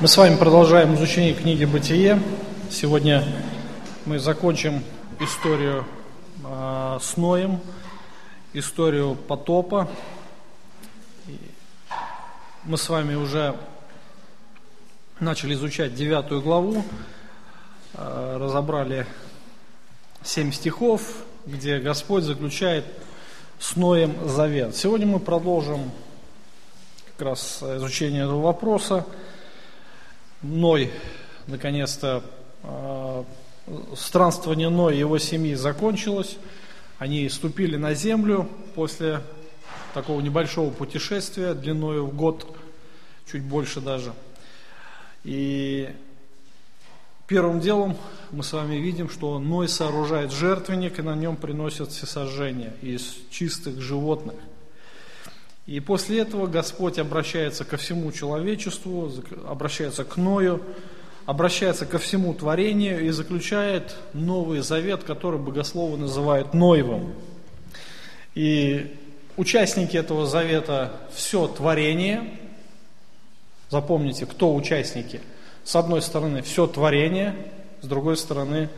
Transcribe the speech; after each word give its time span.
Мы 0.00 0.06
с 0.06 0.16
вами 0.16 0.36
продолжаем 0.36 0.94
изучение 0.94 1.34
книги 1.34 1.64
«Бытие». 1.64 2.22
Сегодня 2.70 3.24
мы 4.06 4.20
закончим 4.20 4.84
историю 5.18 5.84
э, 6.44 6.98
с 7.02 7.16
Ноем, 7.16 7.60
историю 8.52 9.16
потопа. 9.16 9.88
Мы 12.62 12.78
с 12.78 12.88
вами 12.88 13.16
уже 13.16 13.56
начали 15.18 15.54
изучать 15.54 15.96
девятую 15.96 16.42
главу, 16.42 16.84
э, 17.94 18.36
разобрали 18.40 19.04
семь 20.22 20.52
стихов, 20.52 21.02
где 21.44 21.80
Господь 21.80 22.22
заключает 22.22 22.84
с 23.58 23.74
Ноем 23.74 24.28
завет. 24.28 24.76
Сегодня 24.76 25.08
мы 25.08 25.18
продолжим 25.18 25.90
как 27.16 27.26
раз 27.30 27.64
изучение 27.64 28.22
этого 28.22 28.42
вопроса– 28.42 29.04
Ной, 30.42 30.92
наконец-то, 31.48 32.22
э, 32.62 33.24
странствование 33.96 34.68
Ной 34.68 34.94
и 34.94 34.98
его 35.00 35.18
семьи 35.18 35.54
закончилось. 35.54 36.36
Они 36.98 37.28
ступили 37.28 37.76
на 37.76 37.94
землю 37.94 38.48
после 38.76 39.20
такого 39.94 40.20
небольшого 40.20 40.70
путешествия 40.70 41.54
длиной 41.54 42.02
в 42.02 42.14
год, 42.14 42.56
чуть 43.30 43.42
больше 43.42 43.80
даже. 43.80 44.12
И 45.24 45.90
первым 47.26 47.58
делом 47.58 47.96
мы 48.30 48.44
с 48.44 48.52
вами 48.52 48.76
видим, 48.76 49.10
что 49.10 49.40
Ной 49.40 49.68
сооружает 49.68 50.30
жертвенник, 50.30 51.00
и 51.00 51.02
на 51.02 51.16
нем 51.16 51.36
приносят 51.36 51.90
всесожжение 51.90 52.74
из 52.80 53.16
чистых 53.30 53.80
животных– 53.80 54.36
и 55.68 55.80
после 55.80 56.20
этого 56.20 56.46
Господь 56.46 56.98
обращается 56.98 57.62
ко 57.62 57.76
всему 57.76 58.10
человечеству, 58.10 59.12
обращается 59.46 60.02
к 60.02 60.16
Ною, 60.16 60.62
обращается 61.26 61.84
ко 61.84 61.98
всему 61.98 62.32
творению 62.32 63.04
и 63.04 63.10
заключает 63.10 63.94
новый 64.14 64.60
завет, 64.60 65.04
который 65.04 65.38
богословы 65.38 65.98
называют 65.98 66.54
Ноевым. 66.54 67.12
И 68.34 68.96
участники 69.36 69.94
этого 69.98 70.24
завета– 70.24 71.02
все 71.14 71.46
творение. 71.48 72.38
Запомните, 73.68 74.24
кто 74.24 74.54
участники? 74.54 75.20
С 75.64 75.76
одной 75.76 76.00
стороны, 76.00 76.40
все 76.40 76.66
творение, 76.66 77.34
с 77.82 77.86
другой 77.86 78.16
стороны, 78.16 78.70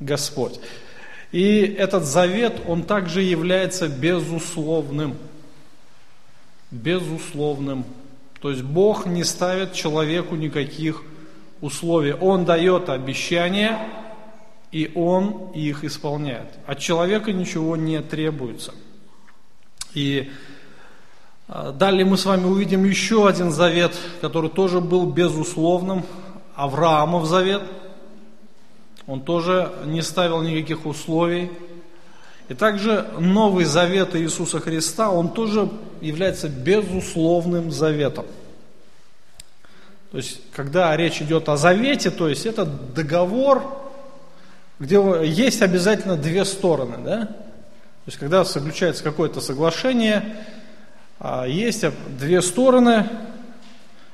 Господь. 0.00 0.58
И 1.32 1.60
этот 1.78 2.04
завет, 2.04 2.62
он 2.66 2.84
также 2.84 3.20
является 3.20 3.88
безусловным– 3.88 5.18
безусловным. 6.70 7.84
То 8.40 8.50
есть 8.50 8.62
Бог 8.62 9.06
не 9.06 9.24
ставит 9.24 9.72
человеку 9.72 10.34
никаких 10.34 11.02
условий. 11.60 12.14
Он 12.14 12.44
дает 12.44 12.88
обещания, 12.88 13.78
и 14.72 14.90
Он 14.94 15.50
их 15.52 15.84
исполняет. 15.84 16.48
От 16.66 16.78
человека 16.78 17.32
ничего 17.32 17.76
не 17.76 18.00
требуется. 18.00 18.72
И 19.94 20.30
а, 21.48 21.72
далее 21.72 22.04
мы 22.04 22.16
с 22.16 22.24
вами 22.24 22.44
увидим 22.44 22.84
еще 22.84 23.28
один 23.28 23.50
завет, 23.50 23.96
который 24.20 24.50
тоже 24.50 24.80
был 24.80 25.06
безусловным. 25.06 26.04
Авраамов 26.54 27.26
завет. 27.26 27.62
Он 29.06 29.20
тоже 29.22 29.72
не 29.86 30.02
ставил 30.02 30.42
никаких 30.42 30.86
условий. 30.86 31.50
И 32.50 32.54
также 32.54 33.06
Новый 33.16 33.64
Завет 33.64 34.16
Иисуса 34.16 34.58
Христа, 34.58 35.12
он 35.12 35.32
тоже 35.32 35.70
является 36.00 36.48
безусловным 36.48 37.70
заветом. 37.70 38.26
То 40.10 40.16
есть, 40.16 40.40
когда 40.52 40.96
речь 40.96 41.22
идет 41.22 41.48
о 41.48 41.56
завете, 41.56 42.10
то 42.10 42.28
есть 42.28 42.46
это 42.46 42.64
договор, 42.64 43.62
где 44.80 44.96
есть 45.22 45.62
обязательно 45.62 46.16
две 46.16 46.44
стороны, 46.44 46.96
да? 47.04 47.26
То 47.26 48.06
есть, 48.06 48.18
когда 48.18 48.42
заключается 48.42 49.04
какое-то 49.04 49.40
соглашение, 49.40 50.44
а, 51.20 51.46
есть 51.46 51.84
две 52.18 52.42
стороны, 52.42 53.08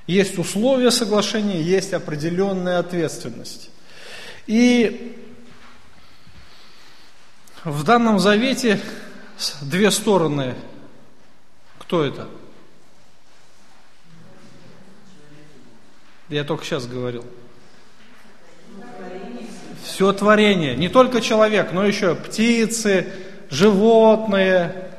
есть 0.06 0.36
условия 0.38 0.91
соглашения, 0.91 1.62
есть 1.62 1.94
определенная 1.94 2.80
ответственность. 2.80 3.70
И 4.46 5.25
в 7.66 7.82
данном 7.82 8.21
завете 8.21 8.81
две 9.60 9.91
стороны. 9.91 10.54
Кто 11.78 12.04
это? 12.04 12.28
Я 16.28 16.44
только 16.44 16.65
сейчас 16.65 16.87
говорил. 16.87 17.25
Все 19.82 20.12
творение. 20.12 20.76
Не 20.76 20.88
только 20.88 21.21
человек, 21.21 21.72
но 21.72 21.84
еще 21.84 22.15
птицы, 22.15 23.12
животные. 23.50 24.91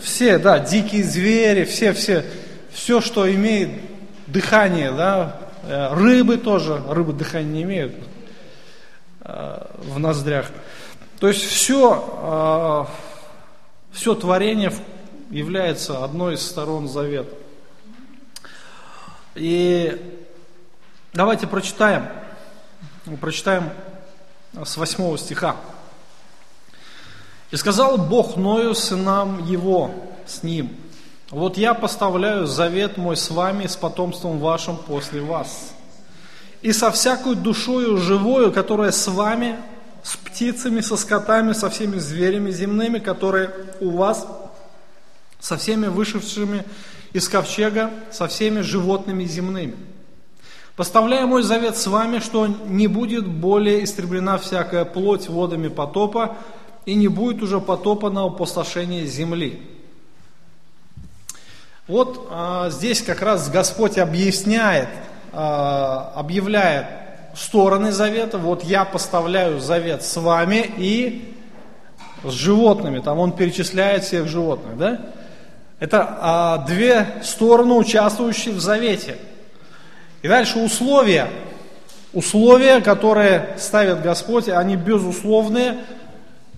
Все, 0.00 0.38
да, 0.38 0.58
дикие 0.58 1.04
звери, 1.04 1.64
все, 1.64 1.92
все, 1.94 2.24
все, 2.70 3.00
что 3.00 3.30
имеет 3.30 3.70
дыхание, 4.26 4.92
да, 4.92 5.40
э, 5.64 5.94
рыбы 5.94 6.38
тоже, 6.38 6.82
рыбы 6.88 7.12
дыхания 7.12 7.50
не 7.50 7.62
имеют, 7.64 7.92
в 9.78 9.98
ноздрях. 9.98 10.46
То 11.18 11.28
есть 11.28 11.42
все, 11.42 12.04
а, 12.22 12.88
все 13.92 14.14
творение 14.14 14.72
является 15.30 16.02
одной 16.02 16.34
из 16.34 16.46
сторон 16.46 16.88
завета. 16.88 17.34
И 19.34 20.24
давайте 21.12 21.46
прочитаем, 21.46 22.08
прочитаем 23.20 23.70
с 24.64 24.76
восьмого 24.76 25.18
стиха. 25.18 25.56
«И 27.50 27.56
сказал 27.56 27.98
Бог 27.98 28.36
Ною 28.36 28.74
сынам 28.74 29.44
его, 29.44 29.90
с 30.26 30.42
ним, 30.42 30.76
вот 31.30 31.56
я 31.56 31.74
поставляю 31.74 32.46
завет 32.46 32.96
мой 32.96 33.16
с 33.16 33.30
вами, 33.30 33.66
с 33.66 33.76
потомством 33.76 34.38
вашим 34.38 34.76
после 34.76 35.20
вас, 35.20 35.74
и 36.62 36.72
со 36.72 36.90
всякой 36.90 37.34
душою 37.36 37.96
живою, 37.96 38.52
которая 38.52 38.92
с 38.92 39.06
вами, 39.08 39.56
с 40.02 40.16
птицами, 40.16 40.80
со 40.80 40.96
скотами, 40.96 41.52
со 41.52 41.70
всеми 41.70 41.98
зверями 41.98 42.50
земными, 42.50 42.98
которые 42.98 43.50
у 43.80 43.90
вас, 43.90 44.26
со 45.38 45.56
всеми 45.56 45.86
вышедшими 45.86 46.64
из 47.12 47.28
ковчега, 47.28 47.90
со 48.10 48.28
всеми 48.28 48.60
животными 48.60 49.24
земными. 49.24 49.76
Поставляю 50.76 51.26
мой 51.28 51.42
завет 51.42 51.76
с 51.76 51.86
вами, 51.86 52.20
что 52.20 52.46
не 52.46 52.86
будет 52.86 53.26
более 53.26 53.84
истреблена 53.84 54.38
всякая 54.38 54.84
плоть 54.84 55.28
водами 55.28 55.68
потопа, 55.68 56.36
и 56.86 56.94
не 56.94 57.08
будет 57.08 57.42
уже 57.42 57.60
потопа 57.60 58.10
на 58.10 58.24
опустошение 58.24 59.06
земли. 59.06 59.60
Вот 61.86 62.28
а, 62.30 62.70
здесь 62.70 63.02
как 63.02 63.20
раз 63.20 63.50
Господь 63.50 63.98
объясняет, 63.98 64.88
объявляет 65.32 66.86
стороны 67.34 67.92
завета. 67.92 68.38
Вот 68.38 68.64
я 68.64 68.84
поставляю 68.84 69.60
завет 69.60 70.02
с 70.02 70.16
вами 70.16 70.70
и 70.76 71.34
с 72.24 72.32
животными. 72.32 73.00
Там 73.00 73.18
он 73.18 73.32
перечисляет 73.32 74.04
всех 74.04 74.28
животных, 74.28 74.76
да? 74.76 75.00
Это 75.78 76.18
а, 76.20 76.58
две 76.66 77.06
стороны, 77.22 77.72
участвующие 77.72 78.52
в 78.52 78.60
завете. 78.60 79.16
И 80.20 80.28
дальше 80.28 80.58
условия. 80.58 81.28
Условия, 82.12 82.80
которые 82.80 83.54
ставит 83.56 84.02
Господь, 84.02 84.48
они 84.50 84.76
безусловные. 84.76 85.78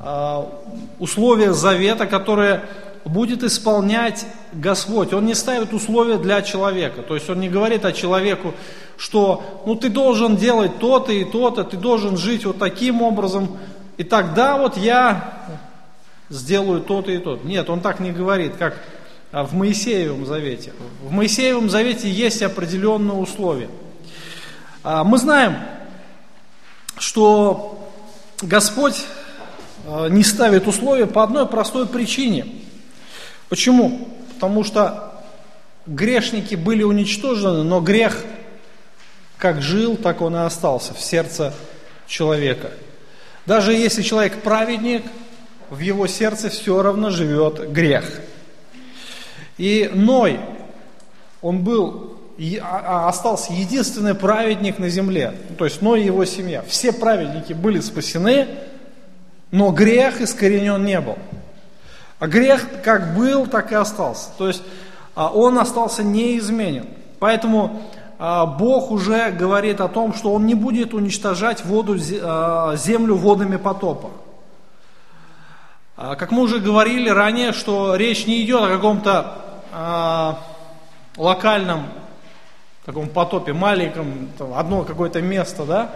А, 0.01 0.49
условия 0.99 1.53
завета, 1.53 2.07
которые 2.07 2.63
будет 3.05 3.43
исполнять 3.43 4.27
Господь. 4.53 5.13
Он 5.13 5.27
не 5.27 5.35
ставит 5.35 5.73
условия 5.73 6.19
для 6.19 6.43
человека. 6.43 7.03
То 7.03 7.15
есть 7.15 7.29
он 7.29 7.41
не 7.41 7.49
говорит 7.49 7.85
о 7.85 7.93
человеку, 7.93 8.55
что 8.97 9.63
ну 9.67 9.75
ты 9.75 9.89
должен 9.89 10.37
делать 10.37 10.79
то-то 10.79 11.13
и 11.13 11.25
то-то, 11.25 11.65
ты 11.65 11.77
должен 11.77 12.17
жить 12.17 12.45
вот 12.45 12.59
таким 12.59 13.03
образом, 13.03 13.57
и 13.97 14.05
тогда 14.05 14.57
вот 14.57 14.77
я 14.77 15.49
сделаю 16.29 16.81
то-то 16.81 17.11
и 17.11 17.19
то-то. 17.19 17.47
Нет, 17.47 17.69
он 17.69 17.81
так 17.81 18.01
не 18.01 18.13
говорит, 18.13 18.57
как 18.57 18.79
в 19.33 19.55
Моисеевом 19.55 20.27
завете. 20.27 20.73
В 21.03 21.11
Моисеевом 21.11 21.71
завете 21.71 22.11
есть 22.11 22.43
определенные 22.43 23.17
условия. 23.17 23.69
А, 24.85 25.05
мы 25.05 25.19
знаем, 25.19 25.57
что 26.99 27.91
Господь 28.43 29.05
а, 29.87 30.09
не 30.09 30.23
ставит 30.23 30.69
условия 30.69 31.07
по 31.07 31.23
одной 31.23 31.47
простой 31.47 31.87
причине– 31.87 32.47
Почему? 33.53 34.09
Потому 34.33 34.65
что 34.65 35.13
грешники 35.85 36.55
были 36.55 36.83
уничтожены, 36.85 37.63
но 37.65 37.83
грех 37.83 38.25
как 39.37 39.61
жил, 39.61 39.99
так 39.99 40.23
он 40.23 40.35
и 40.35 40.39
остался 40.39 40.95
в 40.95 41.01
сердце 41.03 41.53
человека. 42.07 42.71
Даже 43.45 43.75
если 43.75 44.01
человек 44.01 44.41
праведник, 44.41 45.03
в 45.69 45.81
его 45.81 46.07
сердце 46.07 46.49
все 46.49 46.81
равно 46.81 47.11
живет 47.11 47.71
грех. 47.71 48.23
И 49.59 49.91
Ной, 49.93 50.41
он 51.43 51.63
был 51.63 52.23
а, 52.63 53.05
а 53.05 53.09
остался 53.11 53.53
единственный 53.53 54.15
праведник 54.15 54.79
на 54.79 54.89
земле, 54.89 55.35
то 55.59 55.67
есть 55.67 55.83
Ной 55.83 56.01
и 56.01 56.07
его 56.07 56.25
семья. 56.25 56.65
Все 56.67 56.91
праведники 56.91 57.53
были 57.53 57.81
спасены, 57.81 58.49
но 59.51 59.73
грех 59.73 60.23
искоренен 60.23 60.83
не 60.87 60.99
был. 61.03 61.19
А 62.23 62.29
грех 62.29 62.65
как 62.85 63.17
был, 63.17 63.49
так 63.49 63.73
и 63.73 63.75
остался. 63.75 64.31
То 64.39 64.47
есть 64.47 64.63
а, 65.17 65.29
он 65.29 65.59
остался 65.59 66.05
неизменен. 66.05 66.87
Поэтому 67.19 67.83
Бог 68.19 68.93
уже 68.93 69.33
говорит 69.33 69.81
о 69.81 69.89
том, 69.89 70.15
что 70.15 70.33
он 70.33 70.47
не 70.47 70.55
будет 70.55 70.95
уничтожать 70.95 71.65
воду, 71.65 71.97
землю 71.97 73.17
водами 73.17 73.57
потопа. 73.57 74.11
Как 75.97 76.31
мы 76.31 76.43
уже 76.43 76.61
говорили 76.61 77.09
ранее, 77.09 77.53
что 77.53 77.97
речь 77.97 78.27
не 78.27 78.43
идет 78.43 78.63
о 78.63 78.69
каком-то 78.69 80.39
локальном 81.17 81.87
таком 82.85 83.09
потопе 83.09 83.53
маленьком, 83.53 84.29
одно 84.55 84.83
какое-то 84.83 85.21
место, 85.21 85.65
да, 85.65 85.91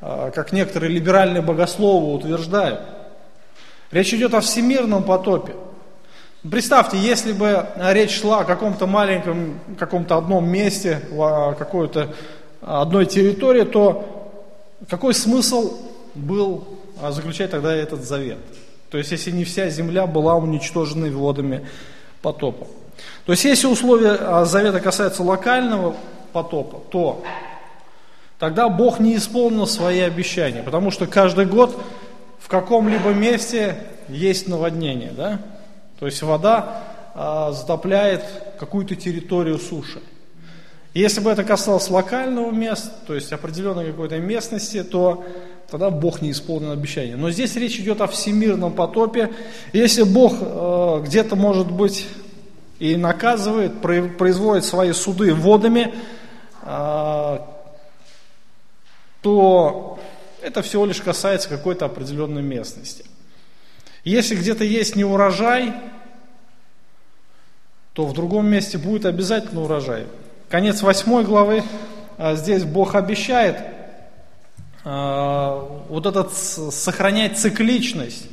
а, 0.00 0.30
как 0.30 0.52
некоторые 0.52 0.92
либеральные 0.92 1.42
богословы 1.42 2.14
утверждают. 2.14 2.80
Речь 3.96 4.12
идет 4.12 4.34
о 4.34 4.42
всемирном 4.42 5.04
потопе. 5.04 5.54
Представьте, 6.42 6.98
если 6.98 7.32
бы 7.32 7.66
речь 7.78 8.20
шла 8.20 8.40
о 8.40 8.44
каком-то 8.44 8.86
маленьком, 8.86 9.58
каком-то 9.78 10.18
одном 10.18 10.46
месте, 10.46 11.00
какой-то 11.58 12.14
одной 12.60 13.06
территории, 13.06 13.62
то 13.62 14.30
какой 14.90 15.14
смысл 15.14 15.78
был 16.14 16.68
а, 17.00 17.10
заключать 17.10 17.50
тогда 17.52 17.74
этот 17.74 18.04
завет? 18.04 18.36
То 18.90 18.98
есть, 18.98 19.12
если 19.12 19.30
не 19.30 19.44
вся 19.44 19.70
земля 19.70 20.06
была 20.06 20.34
уничтожена 20.34 21.10
водами 21.10 21.66
потопа. 22.20 22.66
То 23.24 23.32
есть, 23.32 23.46
если 23.46 23.66
условия 23.66 24.18
а, 24.20 24.44
завета 24.44 24.80
касаются 24.80 25.22
локального 25.22 25.96
потопа, 26.34 26.82
то 26.90 27.24
тогда 28.38 28.68
Бог 28.68 29.00
не 29.00 29.16
исполнил 29.16 29.66
свои 29.66 30.00
обещания, 30.00 30.62
потому 30.62 30.90
что 30.90 31.06
каждый 31.06 31.46
год 31.46 31.80
в 32.46 32.48
каком-либо 32.48 33.10
месте 33.10 33.74
есть 34.08 34.46
наводнение, 34.46 35.10
да? 35.10 35.40
То 35.98 36.06
есть 36.06 36.22
вода 36.22 36.84
а, 37.12 37.50
затопляет 37.50 38.22
какую-то 38.60 38.94
территорию 38.94 39.58
суши. 39.58 40.00
если 40.94 41.20
бы 41.20 41.28
это 41.28 41.42
касалось 41.42 41.90
локального 41.90 42.52
места, 42.52 42.92
то 43.04 43.16
есть 43.16 43.32
определенной 43.32 43.86
какой-то 43.86 44.18
местности, 44.18 44.84
то 44.84 45.24
тогда 45.68 45.90
Бог 45.90 46.22
не 46.22 46.30
исполнил 46.30 46.70
обещание. 46.70 47.16
Но 47.16 47.32
здесь 47.32 47.56
речь 47.56 47.80
идет 47.80 48.00
о 48.00 48.06
всемирном 48.06 48.74
потопе. 48.74 49.32
Если 49.72 50.04
Бог 50.04 50.34
э, 50.40 51.02
где-то, 51.04 51.34
может 51.34 51.68
быть, 51.68 52.06
и 52.78 52.94
наказывает, 52.94 53.80
производит 53.80 54.64
свои 54.64 54.92
суды 54.92 55.34
водами, 55.34 55.92
а, 56.62 57.44
то 59.20 59.98
это 60.46 60.62
всего 60.62 60.86
лишь 60.86 61.00
касается 61.00 61.48
какой-то 61.48 61.84
определенной 61.86 62.42
местности. 62.42 63.04
Если 64.04 64.36
где-то 64.36 64.64
есть 64.64 64.94
неурожай, 64.94 65.74
то 67.92 68.06
в 68.06 68.12
другом 68.12 68.46
месте 68.46 68.78
будет 68.78 69.06
обязательно 69.06 69.62
урожай. 69.62 70.06
Конец 70.48 70.82
восьмой 70.82 71.24
главы, 71.24 71.64
а, 72.16 72.36
здесь 72.36 72.62
Бог 72.62 72.94
обещает 72.94 73.58
а, 74.84 75.84
вот 75.88 76.06
этот 76.06 76.32
сохранять 76.32 77.38
цикличность 77.38 78.28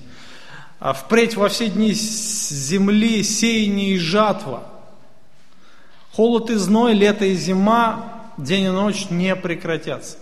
а 0.84 0.92
впредь 0.92 1.38
во 1.38 1.48
все 1.48 1.70
дни 1.70 1.94
земли 1.94 3.24
сеяние 3.24 3.92
и 3.92 3.98
жатва. 3.98 4.64
Холод 6.12 6.50
и 6.50 6.56
зной, 6.56 6.94
лето 6.94 7.24
и 7.24 7.36
зима, 7.36 8.26
день 8.38 8.66
и 8.66 8.70
ночь 8.70 9.10
не 9.10 9.34
прекратятся. 9.38 10.18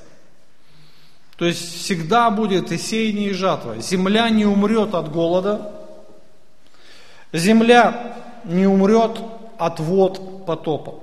То 1.41 1.47
есть 1.47 1.75
всегда 1.75 2.29
будет 2.29 2.71
и 2.71 2.77
сеяние, 2.77 3.31
и 3.31 3.33
жатва. 3.33 3.79
Земля 3.79 4.29
не 4.29 4.45
умрет 4.45 4.93
от 4.93 5.11
голода, 5.11 5.71
земля 7.33 8.15
не 8.43 8.67
умрет 8.67 9.19
от 9.57 9.79
вод 9.79 10.45
потопа. 10.45 10.99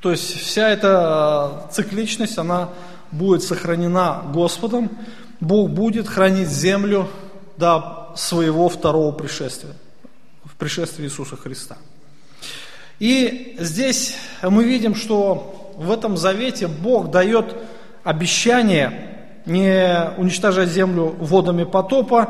То 0.00 0.10
есть 0.10 0.36
вся 0.36 0.70
эта 0.70 1.68
цикличность, 1.70 2.36
она 2.36 2.70
будет 3.12 3.44
сохранена 3.44 4.24
Господом. 4.34 4.90
Бог 5.38 5.70
будет 5.70 6.08
хранить 6.08 6.48
землю 6.48 7.08
до 7.56 8.12
своего 8.16 8.68
второго 8.68 9.12
пришествия, 9.12 9.74
в 10.42 10.56
пришествии 10.56 11.04
Иисуса 11.04 11.36
Христа. 11.36 11.76
И 12.98 13.54
здесь 13.60 14.16
мы 14.42 14.64
видим, 14.64 14.96
что 14.96 15.72
в 15.76 15.92
этом 15.92 16.16
завете 16.16 16.66
Бог 16.66 17.12
дает 17.12 17.54
обещание 18.06 18.92
не 19.46 20.12
уничтожать 20.16 20.68
землю 20.68 21.16
водами 21.18 21.64
потопа, 21.64 22.28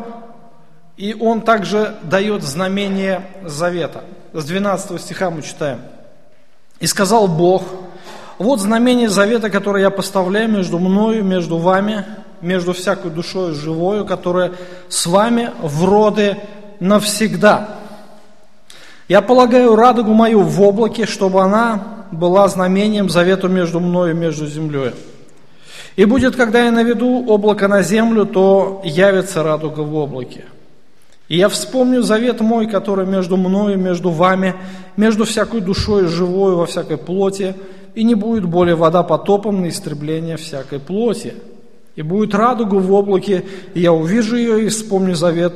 и 0.96 1.14
Он 1.14 1.42
также 1.42 1.96
дает 2.02 2.42
знамение 2.42 3.26
завета. 3.44 4.04
С 4.32 4.46
12 4.46 4.98
стиха 4.98 5.30
мы 5.30 5.42
читаем. 5.42 5.80
«И 6.80 6.86
сказал 6.86 7.28
Бог, 7.28 7.62
вот 8.38 8.60
знамение 8.60 9.10
завета, 9.10 9.50
которое 9.50 9.82
я 9.82 9.90
поставляю 9.90 10.48
между 10.48 10.78
мною, 10.78 11.22
между 11.22 11.58
вами, 11.58 12.06
между 12.40 12.72
всякой 12.72 13.10
душой 13.10 13.52
живою, 13.52 14.06
которая 14.06 14.52
с 14.88 15.04
вами 15.04 15.50
в 15.60 15.84
роды 15.84 16.38
навсегда. 16.80 17.68
Я 19.08 19.20
полагаю 19.20 19.76
радугу 19.76 20.14
мою 20.14 20.40
в 20.40 20.62
облаке, 20.62 21.04
чтобы 21.04 21.42
она 21.42 22.06
была 22.12 22.48
знамением 22.48 23.10
завету 23.10 23.48
между 23.48 23.78
мною 23.78 24.12
и 24.12 24.18
между 24.18 24.46
землей. 24.46 24.92
И 25.96 26.04
будет, 26.04 26.36
когда 26.36 26.66
я 26.66 26.70
наведу 26.70 27.26
облако 27.26 27.68
на 27.68 27.82
землю, 27.82 28.26
то 28.26 28.82
явится 28.84 29.42
радуга 29.42 29.80
в 29.80 29.94
облаке. 29.94 30.44
И 31.28 31.38
я 31.38 31.48
вспомню 31.48 32.02
завет 32.02 32.40
мой, 32.40 32.68
который 32.68 33.06
между 33.06 33.36
мною 33.36 33.78
между 33.78 34.10
вами, 34.10 34.54
между 34.96 35.24
всякой 35.24 35.60
душой 35.60 36.06
живой 36.06 36.54
во 36.54 36.66
всякой 36.66 36.98
плоти, 36.98 37.54
и 37.94 38.04
не 38.04 38.14
будет 38.14 38.44
более 38.44 38.76
вода 38.76 39.02
потопом 39.02 39.62
на 39.62 39.68
истребление 39.68 40.36
всякой 40.36 40.78
плоти. 40.78 41.34
И 41.96 42.02
будет 42.02 42.34
радуга 42.34 42.74
в 42.74 42.92
облаке, 42.92 43.44
и 43.72 43.80
я 43.80 43.90
увижу 43.90 44.36
ее 44.36 44.66
и 44.66 44.68
вспомню 44.68 45.14
завет 45.14 45.54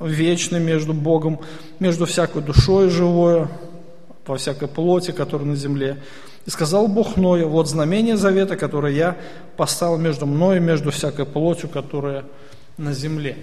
вечный 0.00 0.60
между 0.60 0.94
Богом, 0.94 1.40
между 1.80 2.06
всякой 2.06 2.42
душой 2.42 2.88
живой, 2.88 3.48
во 4.24 4.36
всякой 4.36 4.68
плоти, 4.68 5.10
которая 5.10 5.48
на 5.48 5.56
земле. 5.56 5.98
И 6.44 6.50
сказал 6.50 6.88
Бог 6.88 7.16
Ною, 7.16 7.48
вот 7.48 7.68
знамение 7.68 8.16
завета, 8.16 8.56
которое 8.56 8.92
я 8.92 9.16
поставил 9.56 9.96
между 9.96 10.26
мной 10.26 10.56
и 10.56 10.60
между 10.60 10.90
всякой 10.90 11.24
плотью, 11.24 11.68
которая 11.68 12.24
на 12.76 12.92
земле. 12.92 13.36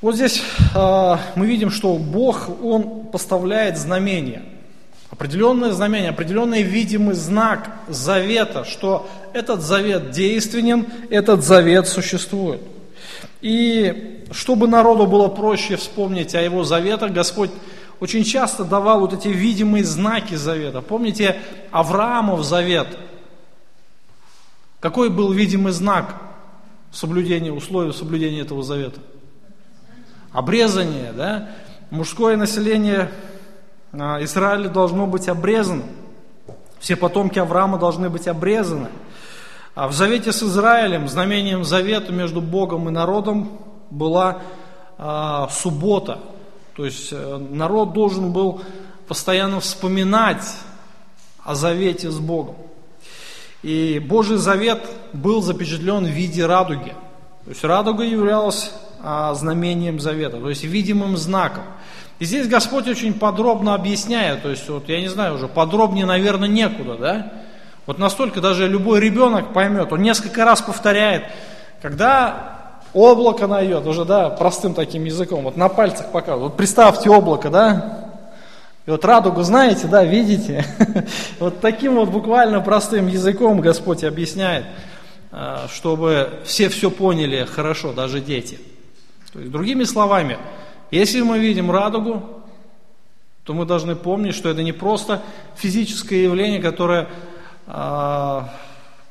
Вот 0.00 0.14
здесь 0.14 0.42
э, 0.74 1.16
мы 1.34 1.46
видим, 1.46 1.70
что 1.70 1.96
Бог, 1.96 2.48
Он 2.62 3.06
поставляет 3.06 3.78
знамения– 3.78 4.42
Определенное 5.14 5.70
знамение, 5.70 6.10
определенный 6.10 6.62
видимый 6.62 7.14
знак 7.14 7.70
завета, 7.86 8.64
что 8.64 9.08
этот 9.32 9.62
завет 9.62 10.10
действенен, 10.10 10.88
этот 11.08 11.44
завет 11.44 11.86
существует. 11.86 12.60
И 13.40 14.24
чтобы 14.32 14.66
народу 14.66 15.06
было 15.06 15.28
проще 15.28 15.76
вспомнить 15.76 16.34
о 16.34 16.42
его 16.42 16.64
заветах, 16.64 17.12
Господь 17.12 17.52
очень 18.00 18.24
часто 18.24 18.64
давал 18.64 19.00
вот 19.00 19.12
эти 19.12 19.28
видимые 19.28 19.84
знаки 19.84 20.34
завета. 20.34 20.82
Помните 20.82 21.40
Авраамов 21.70 22.44
завет? 22.44 22.98
Какой 24.80 25.08
был 25.08 25.32
видимый 25.32 25.72
знак 25.72 26.16
соблюдения, 26.92 27.52
условий 27.52 27.92
соблюдения 27.92 28.40
этого 28.40 28.62
завета? 28.62 29.00
Обрезание, 30.32 31.12
да? 31.12 31.50
Мужское 31.90 32.36
население 32.36 33.10
а, 33.92 34.22
Израиль 34.24 34.68
должно 34.68 35.06
быть 35.06 35.28
обрезан. 35.28 35.84
Все 36.80 36.96
потомки 36.96 37.38
Авраама 37.38 37.78
должны 37.78 38.10
быть 38.10 38.26
обрезаны. 38.26 38.88
А 39.74 39.88
в 39.88 39.92
завете 39.92 40.32
с 40.32 40.42
Израилем, 40.42 41.08
знамением 41.08 41.64
завета 41.64 42.12
между 42.12 42.40
Богом 42.40 42.88
и 42.88 42.92
народом 42.92 43.58
была 43.90 44.42
а, 44.98 45.48
суббота. 45.48 46.18
То 46.76 46.84
есть 46.84 47.08
э, 47.12 47.36
народ 47.50 47.92
должен 47.92 48.32
был 48.32 48.62
постоянно 49.06 49.60
вспоминать 49.60 50.44
о 51.44 51.54
завете 51.54 52.10
с 52.10 52.18
Богом. 52.18 52.56
И 53.62 53.98
Божий 53.98 54.36
завет 54.36 54.84
был 55.12 55.40
запечатлен 55.40 56.04
в 56.04 56.10
виде 56.10 56.44
радуги. 56.44 56.94
То 57.44 57.50
есть 57.50 57.64
радуга 57.64 58.02
являлась 58.04 58.72
а, 59.02 59.34
знамением 59.34 60.00
завета, 60.00 60.38
то 60.38 60.48
есть 60.48 60.64
видимым 60.64 61.16
знаком. 61.16 61.64
И 62.18 62.24
здесь 62.24 62.48
Господь 62.48 62.88
очень 62.88 63.12
подробно 63.12 63.74
объясняет, 63.74 64.42
то 64.42 64.50
есть, 64.50 64.68
вот, 64.68 64.88
я 64.88 65.00
не 65.00 65.08
знаю, 65.08 65.34
уже 65.34 65.48
подробнее, 65.48 66.06
наверное, 66.06 66.48
некуда, 66.48 66.96
да? 66.96 67.32
Вот 67.86 67.98
настолько 67.98 68.40
даже 68.40 68.66
любой 68.66 69.00
ребенок 69.00 69.52
поймет, 69.52 69.92
он 69.92 70.00
несколько 70.00 70.44
раз 70.44 70.62
повторяет, 70.62 71.24
когда 71.82 72.53
облако 72.94 73.46
найдет, 73.46 73.86
уже, 73.86 74.04
да, 74.04 74.30
простым 74.30 74.72
таким 74.72 75.04
языком, 75.04 75.44
вот 75.44 75.56
на 75.56 75.68
пальцах 75.68 76.12
показывает. 76.12 76.52
Вот 76.52 76.56
представьте 76.56 77.10
облако, 77.10 77.50
да, 77.50 78.10
И 78.86 78.90
вот 78.90 79.04
радугу 79.04 79.42
знаете, 79.42 79.86
да, 79.88 80.04
видите? 80.04 80.64
Вот 81.40 81.60
таким 81.60 81.96
вот 81.96 82.08
буквально 82.10 82.60
простым 82.60 83.08
языком 83.08 83.60
Господь 83.60 84.04
объясняет, 84.04 84.64
а, 85.32 85.66
чтобы 85.68 86.40
все 86.44 86.68
все 86.68 86.90
поняли 86.90 87.44
хорошо, 87.44 87.92
даже 87.92 88.20
дети. 88.20 88.58
То 89.32 89.40
есть, 89.40 89.50
другими 89.50 89.84
словами, 89.84 90.38
если 90.92 91.22
мы 91.22 91.38
видим 91.38 91.70
радугу, 91.70 92.22
то 93.42 93.52
мы 93.52 93.66
должны 93.66 93.96
помнить, 93.96 94.34
что 94.34 94.48
это 94.48 94.62
не 94.62 94.72
просто 94.72 95.22
физическое 95.56 96.22
явление, 96.22 96.62
которое, 96.62 97.08
а, 97.66 98.48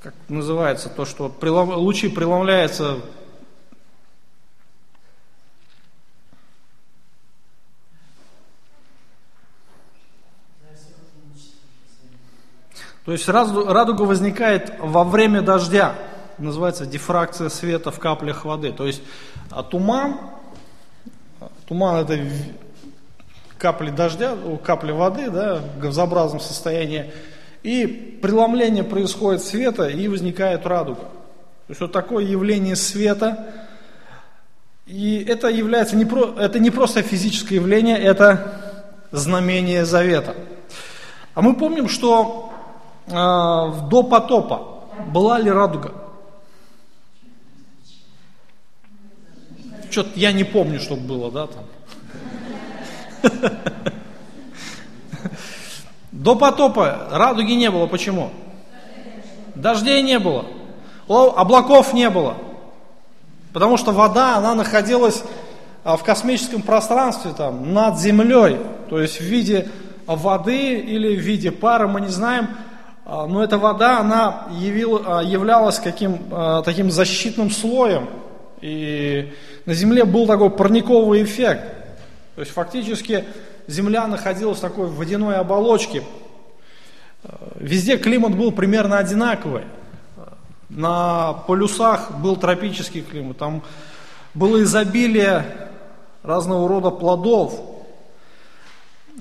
как 0.02 0.14
называется, 0.30 0.90
то, 0.90 1.06
что 1.06 1.32
лучи 1.42 2.08
преломляются 2.08 2.98
То 13.06 13.12
есть 13.12 13.28
радуга 13.28 14.04
возникает 14.04 14.74
во 14.80 15.04
время 15.04 15.42
дождя, 15.42 15.96
называется 16.38 16.86
дифракция 16.86 17.50
света 17.50 17.92
в 17.92 18.00
каплях 18.00 18.46
воды. 18.46 18.72
То 18.72 18.86
есть 18.86 19.02
а 19.50 19.62
туман, 19.62 20.20
туман 21.68 21.98
это 21.98 22.20
капли 23.58 23.92
дождя, 23.92 24.36
капли 24.64 24.92
воды, 24.92 25.30
да, 25.30 25.62
в 25.76 25.80
газообразном 25.80 26.40
состоянии, 26.40 27.12
и 27.62 27.88
преломление 28.22 28.84
происходит 28.84 29.42
света, 29.42 29.88
и 29.88 30.08
возникает 30.08 30.66
радуга. 30.66 31.02
То 31.02 31.70
есть 31.70 31.82
вот 31.82 31.92
такое 31.92 32.26
явление 32.26 32.76
света, 32.76 33.54
и 34.86 35.26
это 35.28 35.48
является 35.48 35.96
не, 35.96 36.04
про, 36.04 36.36
это 36.38 36.60
не 36.60 36.72
просто 36.72 37.02
физическое 37.02 37.56
явление, 37.56 37.98
это 37.98 38.82
знамение 39.12 39.86
завета. 39.86 40.36
А 41.36 41.42
мы 41.42 41.56
помним, 41.56 41.88
что 41.88 42.43
до 43.14 44.04
потопа 44.04 44.86
была 45.08 45.40
ли 45.40 45.52
радуга? 45.52 45.94
Что-то 49.92 50.10
я 50.16 50.32
не 50.32 50.44
помню, 50.44 50.80
чтобы 50.80 51.02
было, 51.02 51.32
да, 51.32 51.48
там. 51.48 51.64
До 56.12 56.36
потопа 56.36 57.10
радуги 57.12 57.54
не 57.54 57.70
было. 57.70 57.86
Почему? 57.86 58.32
Дождей 59.56 60.02
не 60.02 60.18
было. 60.20 60.46
Облаков 61.08 61.94
не 61.94 62.10
было. 62.10 62.38
Потому 63.52 63.78
что 63.78 63.92
вода, 63.92 64.38
она 64.38 64.56
находилась 64.56 65.24
а, 65.84 65.96
в 65.96 66.04
космическом 66.04 66.64
пространстве, 66.64 67.34
там, 67.38 67.74
над 67.74 68.00
землей. 68.00 68.58
То 68.90 69.00
есть 69.00 69.20
в 69.20 69.24
виде 69.24 69.70
воды 70.08 70.80
или 70.80 71.16
в 71.16 71.20
виде 71.20 71.52
пара, 71.52 71.88
мы 71.88 72.02
не 72.02 72.08
знаем. 72.08 72.50
А, 73.06 73.28
но 73.28 73.44
эта 73.44 73.58
вода, 73.58 74.00
она 74.00 74.48
явила, 74.52 75.20
а, 75.20 75.24
являлась 75.24 75.80
каким, 75.80 76.20
а, 76.32 76.62
таким 76.62 76.90
защитным 76.90 77.52
слоем. 77.52 78.10
И 78.62 79.34
на 79.66 79.74
Земле 79.74 80.06
был 80.06 80.26
такой 80.26 80.50
парниковый 80.50 81.24
эффект. 81.24 81.64
То 82.36 82.42
есть 82.42 82.54
фактически 82.54 83.26
Земля 83.68 84.08
находилась 84.08 84.58
в 84.58 84.62
такой 84.62 84.88
водяной 84.88 85.36
оболочке. 85.36 86.04
Везде 87.56 87.98
климат 87.98 88.36
был 88.36 88.52
примерно 88.52 88.98
одинаковый. 88.98 89.64
На 90.70 91.34
полюсах 91.34 92.12
был 92.18 92.36
тропический 92.36 93.02
климат, 93.02 93.38
там 93.38 93.64
было 94.34 94.62
изобилие 94.64 95.46
разного 96.24 96.68
рода 96.68 96.90
плодов, 96.90 97.62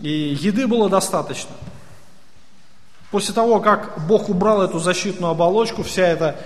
и 0.01 0.37
еды 0.41 0.67
было 0.67 0.89
достаточно. 0.89 1.55
После 3.13 3.35
того, 3.35 3.61
как 3.61 4.07
Бог 4.09 4.31
убрал 4.31 4.63
эту 4.63 4.79
защитную 4.79 5.33
оболочку, 5.33 5.83
вся 5.83 6.07
эта 6.07 6.37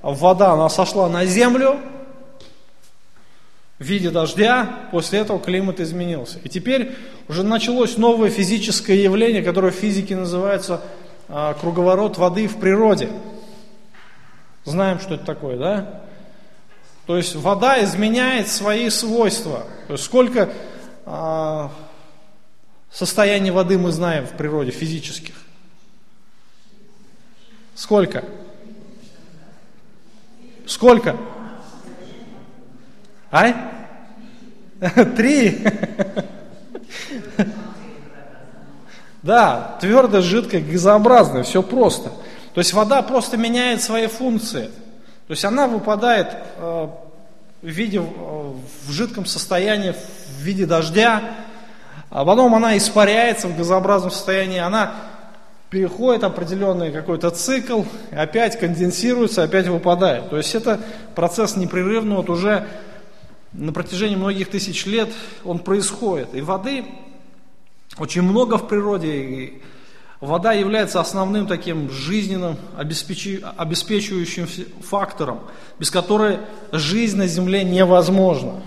вода, 0.00 0.52
она 0.52 0.70
сошла 0.70 1.06
на 1.06 1.26
землю 1.26 1.78
в 3.78 3.84
виде 3.84 4.08
дождя, 4.08 4.88
после 4.90 5.18
этого 5.18 5.38
климат 5.38 5.80
изменился. 5.80 6.38
И 6.38 6.48
теперь 6.48 6.96
уже 7.28 7.42
началось 7.42 7.98
новое 7.98 8.30
физическое 8.30 8.96
явление, 8.96 9.42
которое 9.42 9.70
в 9.70 9.74
физике 9.74 10.16
называется 10.16 10.80
а, 11.28 11.52
круговорот 11.52 12.16
воды 12.16 12.48
в 12.48 12.58
природе. 12.58 13.10
Знаем, 14.64 15.00
что 15.00 15.16
это 15.16 15.26
такое, 15.26 15.58
да? 15.58 16.04
То 17.06 17.18
есть 17.18 17.34
вода 17.34 17.84
изменяет 17.84 18.48
свои 18.48 18.88
свойства. 18.88 19.64
То 19.88 19.92
есть 19.92 20.04
сколько 20.04 20.48
а, 21.04 21.70
состояний 22.90 23.50
воды 23.50 23.76
мы 23.76 23.92
знаем 23.92 24.26
в 24.26 24.30
природе 24.38 24.70
физических? 24.70 25.43
Сколько? 27.74 28.24
Сколько? 30.66 31.16
Ай? 33.30 33.54
Три? 35.16 35.66
Да, 39.24 39.78
твердое, 39.80 40.20
жидкое, 40.20 40.60
газообразное, 40.60 41.44
все 41.44 41.62
просто. 41.62 42.10
То 42.52 42.58
есть 42.58 42.74
вода 42.74 43.00
просто 43.00 43.38
меняет 43.38 43.82
свои 43.82 44.06
функции. 44.06 44.66
То 45.26 45.30
есть 45.30 45.46
она 45.46 45.66
выпадает 45.66 46.28
э, 46.58 46.88
в 47.62 47.66
виде, 47.66 48.00
в 48.00 48.90
жидком 48.90 49.24
состоянии, 49.24 49.92
в 49.92 50.42
виде 50.42 50.66
дождя, 50.66 51.22
а 52.10 52.22
потом 52.26 52.54
она 52.54 52.76
испаряется 52.76 53.48
в 53.48 53.56
газообразном 53.56 54.10
состоянии, 54.10 54.58
она 54.58 54.92
переходит 55.74 56.22
определенный 56.22 56.92
какой-то 56.92 57.30
цикл, 57.30 57.82
опять 58.12 58.60
конденсируется, 58.60 59.42
опять 59.42 59.66
выпадает. 59.66 60.30
То 60.30 60.36
есть 60.36 60.54
это 60.54 60.78
процесс 61.16 61.56
непрерывный, 61.56 62.14
вот 62.14 62.30
уже 62.30 62.68
на 63.52 63.72
протяжении 63.72 64.14
многих 64.14 64.50
тысяч 64.50 64.86
лет 64.86 65.08
он 65.42 65.58
происходит. 65.58 66.28
И 66.32 66.40
воды 66.42 66.84
очень 67.98 68.22
много 68.22 68.56
в 68.56 68.68
природе, 68.68 69.16
и 69.16 69.62
вода 70.20 70.52
является 70.52 71.00
основным 71.00 71.48
таким 71.48 71.90
жизненным, 71.90 72.56
обеспечивающим 72.76 74.46
фактором, 74.80 75.40
без 75.80 75.90
которой 75.90 76.38
жизнь 76.70 77.16
на 77.16 77.26
земле 77.26 77.64
невозможна. 77.64 78.62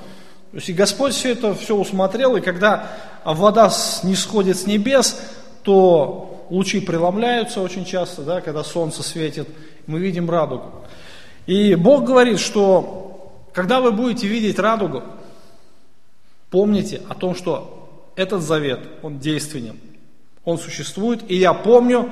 То 0.52 0.58
есть 0.58 0.68
и 0.68 0.74
Господь 0.74 1.14
все 1.14 1.32
это 1.32 1.56
все 1.56 1.74
усмотрел, 1.74 2.36
и 2.36 2.42
когда 2.42 2.92
вода 3.24 3.72
не 4.04 4.16
сходит 4.16 4.58
с 4.58 4.66
небес, 4.66 5.22
то 5.64 6.34
лучи 6.50 6.80
преломляются 6.80 7.62
очень 7.62 7.86
часто, 7.86 8.22
да, 8.22 8.42
когда 8.42 8.64
солнце 8.64 9.04
светит, 9.04 9.48
мы 9.86 10.00
видим 10.00 10.30
радугу. 10.30 10.72
И 11.46 11.76
Бог 11.76 12.04
говорит, 12.04 12.40
что 12.40 13.34
когда 13.54 13.82
вы 13.82 13.92
будете 13.92 14.28
видеть 14.28 14.60
радугу, 14.60 15.04
помните 16.50 17.02
о 17.10 17.16
том, 17.16 17.36
что 17.36 18.12
этот 18.16 18.42
завет, 18.42 18.80
он 19.02 19.20
действенен, 19.20 19.80
он 20.44 20.58
существует, 20.58 21.30
и 21.30 21.36
я 21.36 21.54
помню 21.54 22.12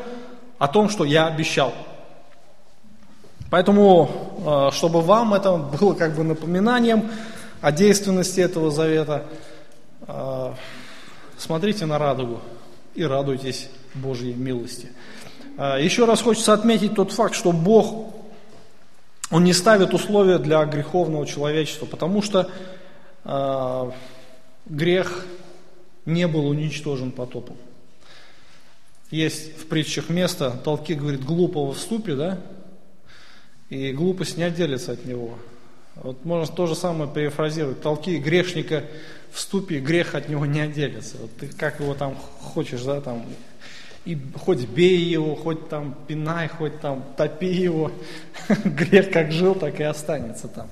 о 0.57 0.67
том, 0.67 0.89
что 0.89 1.03
я 1.03 1.27
обещал. 1.27 1.73
Поэтому, 3.49 4.09
э, 4.45 4.75
чтобы 4.75 5.01
вам 5.01 5.33
это 5.33 5.55
было 5.57 5.93
как 5.93 6.15
бы 6.15 6.23
напоминанием 6.23 7.09
о 7.61 7.71
действенности 7.71 8.39
этого 8.39 8.71
завета, 8.71 9.25
э, 10.07 10.53
смотрите 11.37 11.85
на 11.85 11.97
радугу 11.97 12.39
и 12.95 13.03
радуйтесь 13.03 13.69
Божьей 13.95 14.33
милости. 14.33 14.89
А, 15.57 15.77
еще 15.79 16.05
раз 16.05 16.21
хочется 16.21 16.53
отметить 16.53 16.95
тот 16.95 17.11
факт, 17.11 17.35
что 17.35 17.51
Бог, 17.51 18.13
Он 19.31 19.43
не 19.43 19.53
ставит 19.53 19.93
условия 19.93 20.37
для 20.37 20.63
греховного 20.65 21.25
человечества, 21.25 21.85
потому 21.85 22.21
что 22.21 22.49
э, 23.23 23.91
грех 24.67 25.25
не 26.05 26.27
был 26.27 26.47
уничтожен 26.47 27.11
потопом. 27.11 27.57
Есть 29.11 29.57
в 29.57 29.67
притчах 29.67 30.09
место, 30.09 30.51
толки 30.51 30.93
говорит, 30.93 31.23
глупого 31.23 31.73
в 31.73 31.79
ступе, 31.79 32.15
да, 32.15 32.39
и 33.69 33.91
глупость 33.93 34.37
не 34.37 34.43
отделится 34.43 34.91
от 34.91 35.05
него. 35.05 35.37
Вот 35.95 36.25
можно 36.25 36.53
то 36.53 36.67
же 36.67 36.75
самое 36.75 37.09
перефразировать. 37.09 37.81
Толки 37.81 38.17
грешника 38.17 38.83
в 39.31 39.39
ступе, 39.39 39.79
грех 39.79 40.13
от 40.13 40.27
него 40.27 40.45
не 40.45 40.59
отделится. 40.59 41.17
Вот 41.17 41.31
ты 41.37 41.47
как 41.47 41.79
его 41.79 41.93
там 41.93 42.15
хочешь, 42.41 42.81
да, 42.81 42.99
там 42.99 43.25
и 44.05 44.17
хоть 44.39 44.67
бей 44.67 44.97
его, 44.97 45.35
хоть 45.35 45.67
там 45.67 45.95
пинай, 46.07 46.47
хоть 46.47 46.79
там 46.79 47.03
топи 47.17 47.47
его. 47.47 47.91
Грех 48.63 49.11
как 49.11 49.31
жил, 49.31 49.55
так 49.55 49.79
и 49.79 49.83
останется 49.83 50.47
там. 50.47 50.69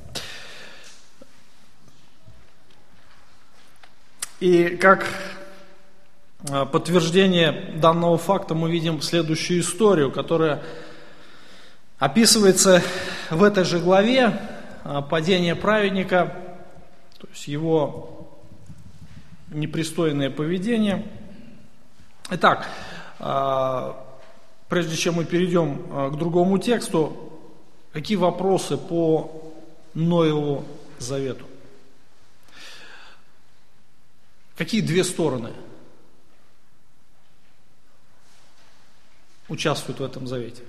И 4.40 4.78
как 4.78 5.08
а, 6.50 6.66
подтверждение 6.66 7.74
данного 7.78 8.18
факта 8.18 8.54
мы 8.54 8.72
видим 8.72 9.02
следующую 9.02 9.62
историю, 9.62 10.12
которая 10.12 10.62
описывается 11.98 12.84
в 13.32 13.42
этой 13.42 13.64
же 13.64 13.80
главе 13.80 14.40
а, 14.84 15.02
падение 15.02 15.56
праведника, 15.56 16.36
то 17.18 17.28
есть 17.32 17.48
его 17.48 18.40
непристойное 19.50 20.30
поведение– 20.30 21.06
Итак, 22.30 22.68
прежде 24.68 24.96
чем 24.96 25.16
мы 25.16 25.26
перейдем 25.26 25.86
а, 25.92 26.10
к 26.10 26.18
другому 26.18 26.58
тексту, 26.58 27.32
какие 27.92 28.18
вопросы 28.18 28.78
по 28.78 29.54
Ноеву 29.94 30.66
завету? 31.00 31.46
Какие 34.56 34.82
две 34.82 35.04
стороны 35.04 35.52
участвуют 39.48 40.00
в 40.00 40.04
этом 40.04 40.28
завете? 40.28 40.64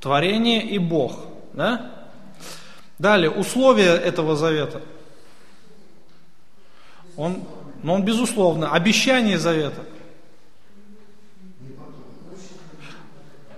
Творение 0.00 0.62
и 0.62 0.78
Бог. 0.78 1.26
Да? 1.52 2.08
Далее, 2.98 3.30
условия 3.30 3.94
этого 3.94 4.36
завета. 4.36 4.82
Он, 7.16 7.44
но 7.82 7.94
он 7.94 8.04
безусловно, 8.04 8.72
обещание 8.72 9.38
завета. 9.38 9.82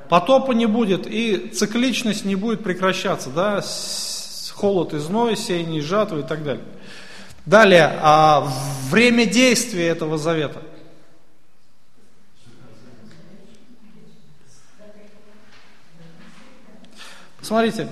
Потопа 0.08 0.52
не 0.52 0.66
будет, 0.66 1.06
и 1.06 1.50
цикличность 1.54 2.24
не 2.24 2.34
будет 2.34 2.64
прекращаться, 2.64 3.30
да, 3.30 3.62
холод 4.60 4.92
и 4.92 4.98
зной, 4.98 5.36
сеяние 5.36 5.78
и 5.78 5.82
жатвы 5.82 6.20
и 6.20 6.22
так 6.22 6.44
далее. 6.44 6.64
Далее, 7.46 7.98
а, 8.02 8.46
время 8.90 9.24
действия 9.24 9.86
этого 9.86 10.18
завета. 10.18 10.62
Смотрите, 17.40 17.88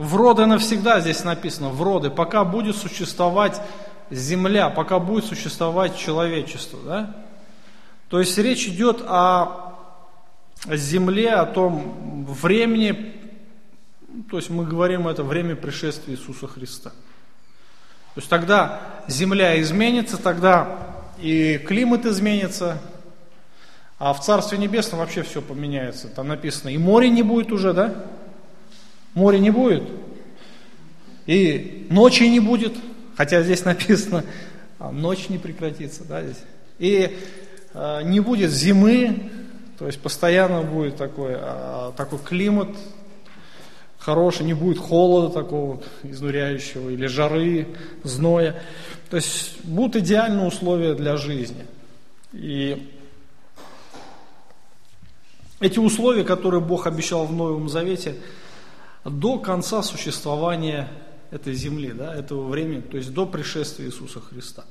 в 0.00 0.16
роды 0.16 0.46
навсегда 0.46 1.00
здесь 1.00 1.24
написано, 1.24 1.68
в 1.68 1.82
роды, 1.82 2.08
пока 2.08 2.42
будет 2.46 2.74
существовать 2.74 3.60
земля, 4.08 4.70
пока 4.70 4.98
будет 4.98 5.26
существовать 5.26 5.94
человечество. 5.94 6.78
Да? 6.82 7.16
То 8.08 8.18
есть 8.18 8.38
речь 8.38 8.66
идет 8.66 9.02
о 9.06 9.74
земле, 10.66 11.34
о 11.34 11.44
том 11.44 12.24
времени, 12.24 13.14
то 14.30 14.38
есть 14.38 14.48
мы 14.48 14.64
говорим 14.64 15.06
это 15.06 15.22
время 15.22 15.54
пришествия 15.54 16.14
Иисуса 16.14 16.46
Христа. 16.46 16.90
То 18.14 18.20
есть 18.20 18.30
тогда 18.30 18.80
земля 19.06 19.60
изменится, 19.60 20.16
тогда 20.16 20.78
и 21.18 21.58
климат 21.58 22.06
изменится, 22.06 22.78
а 23.98 24.14
в 24.14 24.20
Царстве 24.22 24.56
Небесном 24.56 25.00
вообще 25.00 25.22
все 25.24 25.42
поменяется. 25.42 26.08
Там 26.08 26.28
написано, 26.28 26.70
и 26.70 26.78
море 26.78 27.10
не 27.10 27.22
будет 27.22 27.52
уже, 27.52 27.74
да? 27.74 27.94
Море 29.14 29.38
не 29.38 29.50
будет. 29.50 29.82
И 31.26 31.86
ночи 31.90 32.24
не 32.24 32.40
будет, 32.40 32.74
хотя 33.16 33.42
здесь 33.42 33.64
написано, 33.64 34.24
а 34.78 34.90
ночь 34.90 35.28
не 35.28 35.38
прекратится, 35.38 36.04
да, 36.04 36.22
здесь. 36.22 36.42
И 36.78 37.16
э, 37.74 38.02
не 38.04 38.20
будет 38.20 38.50
зимы, 38.50 39.30
то 39.78 39.86
есть 39.86 40.00
постоянно 40.00 40.62
будет 40.62 40.96
такой, 40.96 41.32
э, 41.36 41.92
такой 41.96 42.18
климат 42.18 42.68
хороший, 44.00 44.46
не 44.46 44.54
будет 44.54 44.78
холода 44.78 45.32
такого 45.32 45.80
изнуряющего, 46.02 46.90
или 46.90 47.06
жары, 47.06 47.68
зноя. 48.02 48.60
То 49.10 49.16
есть 49.16 49.64
будут 49.64 49.96
идеальные 49.96 50.46
условия 50.46 50.94
для 50.94 51.16
жизни. 51.16 51.66
И 52.32 52.90
эти 55.60 55.78
условия, 55.78 56.24
которые 56.24 56.62
Бог 56.62 56.86
обещал 56.86 57.26
в 57.26 57.32
Новом 57.32 57.68
Завете, 57.68 58.16
до 59.04 59.38
конца 59.38 59.82
существования 59.82 60.88
этой 61.30 61.54
земли, 61.54 61.92
да, 61.92 62.14
этого 62.14 62.48
времени, 62.48 62.80
то 62.80 62.96
есть 62.96 63.12
до 63.12 63.26
пришествия 63.26 63.86
Иисуса 63.86 64.20
Христа. 64.20 64.64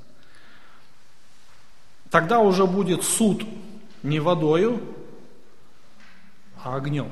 Тогда 2.10 2.40
уже 2.40 2.66
будет 2.66 3.04
суд 3.04 3.44
не 4.04 4.20
водою, 4.20 4.82
а 6.64 6.76
огнем. 6.76 7.12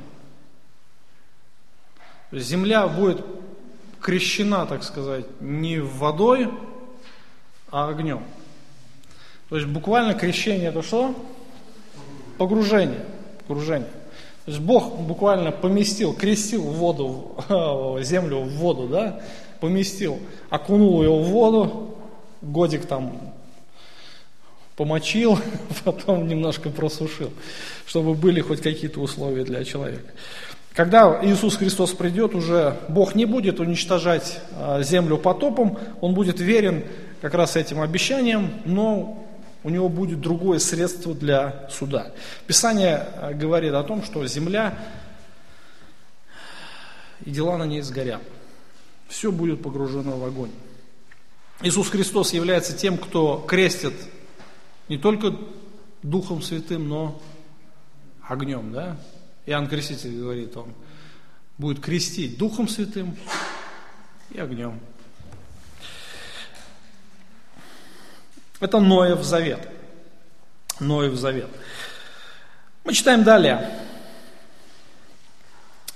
Земля 2.31 2.87
будет 2.87 3.25
крещена, 4.01 4.65
так 4.65 4.83
сказать, 4.83 5.25
не 5.39 5.79
водой, 5.79 6.51
а 7.71 7.89
огнем. 7.89 8.23
То 9.49 9.55
есть 9.55 9.67
буквально 9.67 10.13
крещение 10.13 10.69
это 10.69 10.81
что? 10.81 11.15
Погружение 12.37 13.05
окружения. 13.41 13.89
То 14.47 14.51
есть 14.51 14.63
Бог 14.63 14.97
буквально 14.99 15.51
поместил, 15.51 16.13
крестил 16.13 16.61
воду, 16.61 17.35
землю 18.01 18.43
в 18.43 18.51
воду, 18.51 18.87
да, 18.87 19.19
поместил, 19.59 20.19
окунул 20.49 21.03
ее 21.03 21.09
в 21.09 21.23
воду, 21.23 21.97
годик 22.41 22.85
там 22.85 23.33
помочил, 24.77 25.37
потом 25.83 26.29
немножко 26.29 26.69
просушил, 26.69 27.29
чтобы 27.85 28.13
были 28.13 28.39
хоть 28.39 28.61
какие-то 28.61 29.01
условия 29.01 29.43
для 29.43 29.65
человека. 29.65 30.13
Когда 30.73 31.19
Иисус 31.25 31.57
Христос 31.57 31.91
придет, 31.91 32.33
уже 32.33 32.77
Бог 32.87 33.15
не 33.15 33.25
будет 33.25 33.59
уничтожать 33.59 34.39
а, 34.53 34.81
землю 34.81 35.17
потопом, 35.17 35.77
Он 35.99 36.13
будет 36.13 36.39
верен 36.39 36.85
как 37.19 37.33
раз 37.33 37.57
этим 37.57 37.81
обещаниям, 37.81 38.53
но 38.63 39.26
у 39.67 39.69
него 39.69 39.89
будет 39.89 40.21
другое 40.21 40.59
средство 40.59 41.13
для 41.13 41.67
суда. 41.69 42.13
Писание 42.47 43.05
э, 43.15 43.33
говорит 43.33 43.73
о 43.73 43.83
том, 43.83 44.01
что 44.01 44.25
земля 44.25 44.79
и 47.25 47.31
дела 47.31 47.57
на 47.57 47.65
ней 47.65 47.81
сгорят. 47.81 48.21
Все 49.09 49.29
будет 49.29 49.61
погружено 49.61 50.17
в 50.17 50.23
огонь. 50.23 50.51
Иисус 51.63 51.89
Христос 51.89 52.31
является 52.31 52.77
тем, 52.77 52.97
кто 52.97 53.43
крестит 53.45 53.91
не 54.87 54.97
только 54.97 55.37
Духом 56.01 56.41
Святым, 56.41 56.87
но 56.87 57.21
огнем. 58.21 58.71
Да? 58.71 58.95
Иоанн 59.47 59.67
Креститель 59.67 60.17
говорит, 60.17 60.55
он 60.55 60.73
будет 61.57 61.81
крестить 61.81 62.37
Духом 62.37 62.69
Святым 62.69 63.17
и 64.29 64.39
огнем. 64.39 64.79
Это 68.59 68.79
Ноев 68.79 69.23
завет. 69.23 69.67
Ноев 70.79 71.15
завет. 71.15 71.49
Мы 72.83 72.93
читаем 72.93 73.23
далее. 73.23 73.69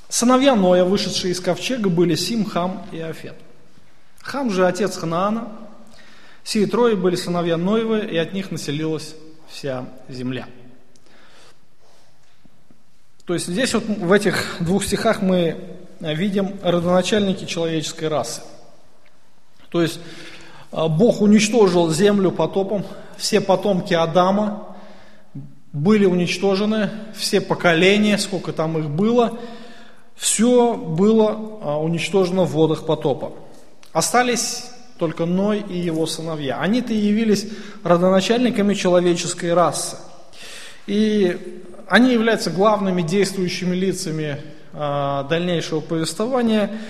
Сыновья 0.10 0.56
Ноя, 0.56 0.84
вышедшие 0.84 1.32
из 1.32 1.40
ковчега, 1.40 1.90
были 1.90 2.16
Сим, 2.16 2.46
Хам 2.46 2.86
и 2.92 3.00
Афет. 3.00 3.36
Хам 4.20 4.52
же 4.52 4.68
отец 4.68 4.98
Ханаана. 4.98 5.48
Сии 6.44 6.66
трое 6.66 6.96
были 6.96 7.16
сыновья 7.16 7.58
Ноевы, 7.58 8.00
и 8.00 8.18
от 8.18 8.34
них 8.34 8.52
населилась 8.52 9.16
вся 9.48 9.86
земля. 10.10 10.48
То 13.26 13.34
есть 13.34 13.48
здесь 13.48 13.74
вот 13.74 13.86
в 13.86 14.12
этих 14.12 14.58
двух 14.60 14.84
стихах 14.84 15.22
мы 15.22 15.78
видим 16.00 16.60
родоначальники 16.64 17.46
человеческой 17.46 18.10
расы. 18.10 18.42
То 19.70 19.82
есть 19.82 20.00
Бог 20.72 21.22
уничтожил 21.22 21.92
землю 21.92 22.32
потопом, 22.32 22.86
все 23.18 23.42
потомки 23.42 23.94
Адама 23.94 24.76
были 25.74 26.06
уничтожены, 26.06 26.90
все 27.16 27.42
поколения, 27.42 28.18
сколько 28.18 28.54
там 28.54 28.78
их 28.78 28.90
было, 28.90 29.38
все 30.16 30.76
было 30.76 31.60
а, 31.62 31.80
уничтожено 31.80 32.44
в 32.44 32.52
водах 32.52 32.86
потопа. 32.86 33.34
Остались 33.92 34.70
только 34.98 35.26
Ной 35.26 35.64
и 35.68 35.78
его 35.78 36.06
сыновья. 36.06 36.60
Они-то 36.60 36.94
явились 36.94 37.48
родоначальниками 37.84 38.74
человеческой 38.74 39.54
расы. 39.54 39.98
И 40.88 41.64
они 41.88 42.14
являются 42.14 42.50
главными 42.50 43.02
действующими 43.02 43.76
лицами 43.76 44.42
а, 44.74 45.24
дальнейшего 45.24 45.82
повествования– 45.82 46.72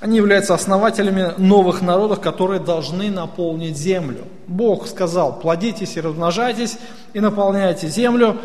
они 0.00 0.16
являются 0.16 0.54
основателями 0.54 1.34
новых 1.36 1.82
народов, 1.82 2.20
которые 2.20 2.58
должны 2.58 3.10
наполнить 3.10 3.76
землю. 3.76 4.24
Бог 4.46 4.86
сказал, 4.86 5.38
плодитесь 5.38 5.96
и 5.96 6.00
размножайтесь, 6.00 6.78
и 7.12 7.20
наполняйте 7.20 7.86
землю. 7.86 8.38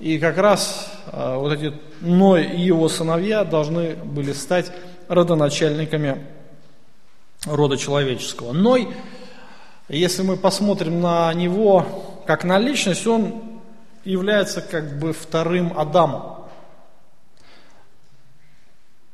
И 0.00 0.18
как 0.18 0.36
раз 0.36 0.90
э, 1.12 1.36
вот 1.36 1.52
эти 1.52 1.72
Ной 2.00 2.44
и 2.44 2.60
его 2.60 2.88
сыновья 2.88 3.44
должны 3.44 3.94
были 3.94 4.32
стать 4.32 4.72
родоначальниками 5.06 6.26
рода 7.46 7.76
человеческого. 7.76 8.52
Ной, 8.52 8.88
если 9.88 10.22
мы 10.22 10.36
посмотрим 10.36 11.00
на 11.00 11.32
него 11.34 11.86
как 12.26 12.42
на 12.42 12.58
личность, 12.58 13.06
он 13.06 13.60
является 14.04 14.60
как 14.60 14.98
бы 14.98 15.12
вторым 15.12 15.78
Адамом. 15.78 16.35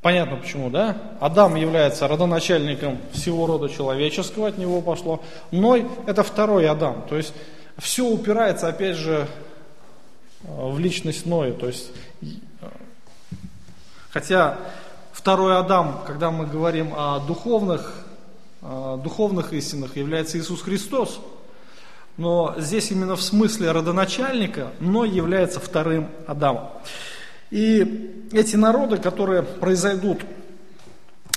Понятно 0.02 0.36
почему, 0.36 0.68
да? 0.68 0.96
Адам 1.20 1.54
является 1.54 2.08
родоначальником 2.08 2.98
всего 3.12 3.46
рода 3.46 3.68
человеческого, 3.68 4.48
от 4.48 4.58
него 4.58 4.82
пошло. 4.82 5.22
Ной– 5.52 5.86
это 6.06 6.24
второй 6.24 6.68
Адам. 6.68 7.04
То 7.08 7.16
есть 7.16 7.32
все 7.78 8.04
упирается, 8.04 8.66
опять 8.66 8.96
же, 8.96 9.28
в 10.42 10.76
личность 10.80 11.24
Ноя. 11.24 11.52
То 11.52 11.68
есть, 11.68 11.92
хотя 14.10 14.58
второй 15.12 15.56
Адам, 15.56 16.02
когда 16.04 16.32
мы 16.32 16.46
говорим 16.46 16.92
о 16.96 17.20
духовных 17.20 18.04
э, 18.60 18.98
духовных 19.02 19.52
истинах 19.52 19.96
является 19.96 20.36
Иисус 20.36 20.62
Христос. 20.62 21.20
Но 22.16 22.54
здесь 22.58 22.90
именно 22.90 23.14
в 23.14 23.22
смысле 23.22 23.70
родоначальника 23.70 24.72
Ной 24.80 25.08
является 25.08 25.60
вторым 25.60 26.08
Адамом. 26.26 26.70
И 27.52 28.28
эти 28.32 28.56
народы, 28.56 28.96
которые 28.96 29.42
произойдут 29.42 30.22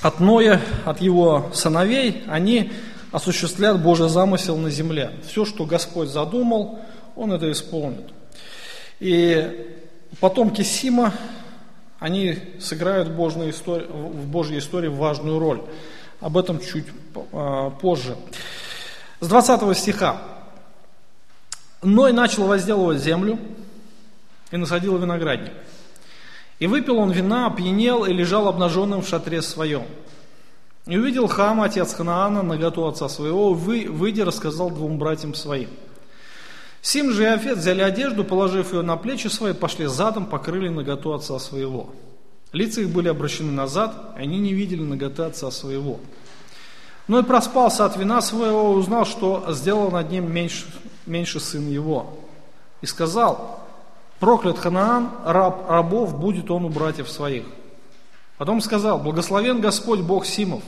от 0.02 0.22
Ноя, 0.22 0.62
от 0.86 1.02
его 1.02 1.52
сыновей, 1.54 2.24
они 2.26 2.72
осуществляют 3.12 3.82
Божий 3.82 4.08
замысел 4.08 4.56
на 4.56 4.70
земле. 4.70 5.12
Все, 5.28 5.44
что 5.44 5.66
Господь 5.66 6.08
задумал, 6.08 6.80
Он 7.18 7.34
это 7.34 7.52
исполнит. 7.52 8.14
И 9.02 9.76
потомки 10.22 10.62
Сима, 10.62 11.14
они 12.00 12.40
сыграют 12.62 13.10
в 13.10 13.16
Божьей 13.18 13.50
истории, 13.50 13.86
в 13.86 14.28
Божьей 14.28 14.60
истории 14.60 14.88
важную 14.88 15.38
роль. 15.38 15.64
Об 16.22 16.38
этом 16.38 16.62
чуть 16.62 16.86
а, 17.34 17.72
позже. 17.72 18.16
С 19.20 19.28
20 19.28 19.78
стиха. 19.78 20.22
Ной 21.84 22.14
начал 22.14 22.48
возделывать 22.48 23.04
землю 23.04 23.38
и 24.52 24.56
насадил 24.56 24.98
виноградник. 24.98 25.52
И 26.60 26.68
выпил 26.68 26.98
он 26.98 27.12
вина, 27.12 27.48
опьянел 27.48 28.06
и 28.06 28.14
лежал 28.14 28.48
обнаженным 28.48 29.02
в 29.02 29.08
шатре 29.08 29.42
своем. 29.42 29.84
И 30.86 30.98
увидел 30.98 31.28
Хам, 31.28 31.62
отец 31.62 31.94
Ханаана, 31.94 32.44
наготу 32.44 32.88
отца 32.88 33.10
своего, 33.10 33.54
вы, 33.54 33.88
выйдя, 33.90 34.24
рассказал 34.24 34.70
двум 34.70 34.98
братьям 34.98 35.34
своим. 35.34 35.70
Сим 36.82 37.12
же 37.12 37.24
и 37.24 37.26
Афет 37.26 37.58
взяли 37.58 37.82
одежду, 37.82 38.24
положив 38.24 38.72
ее 38.72 38.84
на 38.84 38.96
плечи 38.96 39.28
свои, 39.28 39.54
пошли 39.54 39.88
задом, 39.88 40.28
покрыли 40.28 40.70
наготу 40.70 41.14
отца 41.14 41.40
своего. 41.40 41.90
Лица 42.54 42.82
их 42.82 42.90
были 42.90 43.08
обращены 43.08 43.52
назад, 43.52 44.14
и 44.16 44.22
они 44.22 44.38
не 44.38 44.54
видели 44.54 44.84
наготы 44.84 45.24
отца 45.24 45.50
своего. 45.50 46.00
Но 47.08 47.20
и 47.20 47.24
проспался 47.24 47.86
от 47.86 47.98
вина 47.98 48.22
своего, 48.22 48.72
узнал, 48.72 49.06
что 49.06 49.46
сделал 49.50 49.90
над 49.90 50.12
ним 50.12 50.32
меньше, 50.32 50.66
меньше 51.08 51.40
сын 51.40 51.68
его. 51.68 52.20
И 52.82 52.86
сказал, 52.86 53.65
проклят 54.20 54.58
Ханаан, 54.58 55.12
раб 55.26 55.70
рабов, 55.70 56.18
будет 56.18 56.50
он 56.52 56.66
у 56.66 56.70
братьев 56.70 57.10
своих. 57.10 57.46
Потом 58.38 58.62
сказал, 58.62 59.00
благословен 59.00 59.62
Господь 59.62 60.02
Бог 60.02 60.26
Симов, 60.26 60.64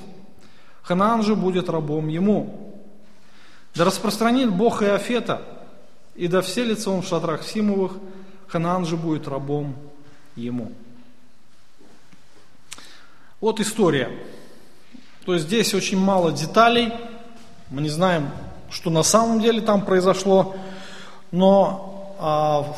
Ханаан 0.83 1.21
же 1.23 1.35
будет 1.35 1.69
рабом 1.69 2.07
ему. 2.07 2.73
Да 3.75 3.83
распространит 3.85 4.51
Бог 4.51 4.81
Иофета, 4.81 5.41
и 6.15 6.27
да 6.27 6.41
вселится 6.41 6.89
он 6.89 7.01
в 7.01 7.07
шатрах 7.07 7.43
Симовых, 7.43 7.93
Ханаан 8.47 8.85
же 8.85 8.95
будет 8.95 9.27
рабом 9.27 9.75
ему. 10.35 10.71
Вот 13.39 13.59
история. 13.59 14.09
То 15.25 15.33
есть 15.33 15.45
здесь 15.45 15.73
очень 15.73 15.99
мало 15.99 16.31
деталей, 16.31 16.93
мы 17.69 17.81
не 17.81 17.89
знаем, 17.89 18.29
что 18.69 18.89
на 18.89 19.03
самом 19.03 19.41
деле 19.41 19.61
там 19.61 19.85
произошло, 19.85 20.55
но 21.31 22.15
а, 22.19 22.73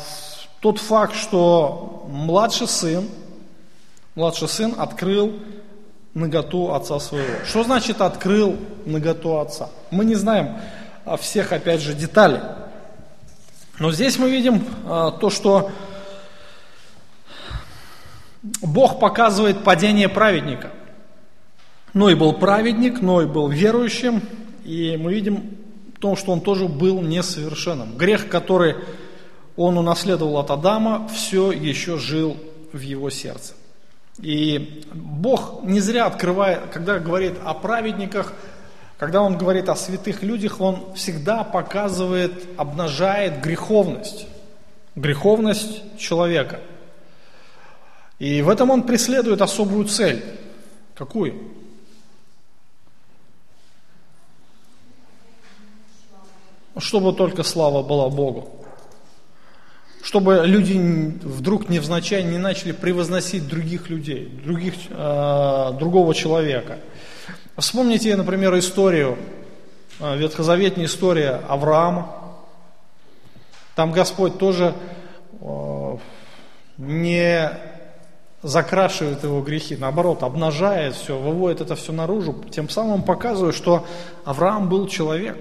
тот 0.60 0.78
факт, 0.78 1.14
что 1.14 2.06
младший 2.10 2.68
сын, 2.68 3.08
младший 4.14 4.48
сын 4.48 4.74
открыл 4.76 5.38
наготу 6.14 6.72
отца 6.74 7.00
своего. 7.00 7.44
Что 7.46 7.64
значит 7.64 8.00
открыл 8.00 8.56
наготу 8.84 9.38
отца? 9.38 9.70
Мы 9.90 10.04
не 10.04 10.14
знаем 10.14 10.56
всех, 11.18 11.52
опять 11.52 11.80
же, 11.80 11.94
деталей. 11.94 12.40
Но 13.78 13.90
здесь 13.90 14.18
мы 14.18 14.30
видим 14.30 14.62
а, 14.86 15.10
то, 15.10 15.30
что 15.30 15.70
Бог 18.60 19.00
показывает 19.00 19.64
падение 19.64 20.08
праведника. 20.08 20.70
Ной 21.94 22.14
был 22.14 22.34
праведник, 22.34 23.00
Ной 23.00 23.26
был 23.26 23.48
верующим, 23.48 24.22
и 24.64 24.98
мы 24.98 25.14
видим 25.14 25.56
то, 25.98 26.14
что 26.16 26.32
он 26.32 26.42
тоже 26.42 26.68
был 26.68 27.00
несовершенным. 27.00 27.96
Грех, 27.96 28.28
который 28.28 28.76
он 29.56 29.78
унаследовал 29.78 30.38
от 30.38 30.50
Адама, 30.50 31.08
все 31.08 31.52
еще 31.52 31.98
жил 31.98 32.36
в 32.72 32.80
его 32.80 33.10
сердце. 33.10 33.54
И 34.18 34.84
Бог 34.92 35.62
не 35.62 35.80
зря 35.80 36.06
открывает, 36.06 36.70
когда 36.72 36.98
говорит 36.98 37.34
о 37.44 37.54
праведниках, 37.54 38.32
когда 38.98 39.22
Он 39.22 39.38
говорит 39.38 39.68
о 39.68 39.76
святых 39.76 40.22
людях, 40.22 40.60
Он 40.60 40.94
всегда 40.94 41.42
показывает, 41.42 42.32
обнажает 42.58 43.40
греховность, 43.40 44.26
греховность 44.94 45.98
человека. 45.98 46.60
И 48.18 48.42
в 48.42 48.50
этом 48.50 48.70
Он 48.70 48.82
преследует 48.82 49.40
особую 49.40 49.86
цель. 49.86 50.22
Какую? 50.94 51.34
Чтобы 56.76 57.14
только 57.14 57.42
слава 57.42 57.82
была 57.82 58.10
Богу 58.10 58.59
чтобы 60.10 60.42
люди 60.44 60.76
вдруг 61.22 61.68
невзначай 61.68 62.24
не 62.24 62.36
начали 62.36 62.72
превозносить 62.72 63.46
других 63.46 63.90
людей, 63.90 64.26
других, 64.44 64.74
э, 64.88 65.70
другого 65.78 66.16
человека. 66.16 66.78
Вспомните, 67.56 68.16
например, 68.16 68.58
историю, 68.58 69.16
э, 70.00 70.16
ветхозаветная 70.16 70.86
история 70.86 71.40
Авраама. 71.48 72.10
Там 73.76 73.92
Господь 73.92 74.36
тоже 74.36 74.74
э, 75.40 75.96
не 76.78 77.52
закрашивает 78.42 79.22
его 79.22 79.42
грехи, 79.42 79.76
наоборот, 79.76 80.24
обнажает 80.24 80.96
все, 80.96 81.16
выводит 81.20 81.60
это 81.60 81.76
все 81.76 81.92
наружу, 81.92 82.44
тем 82.50 82.68
самым 82.68 83.04
показывая, 83.04 83.52
что 83.52 83.86
Авраам 84.24 84.68
был 84.68 84.88
человек. 84.88 85.38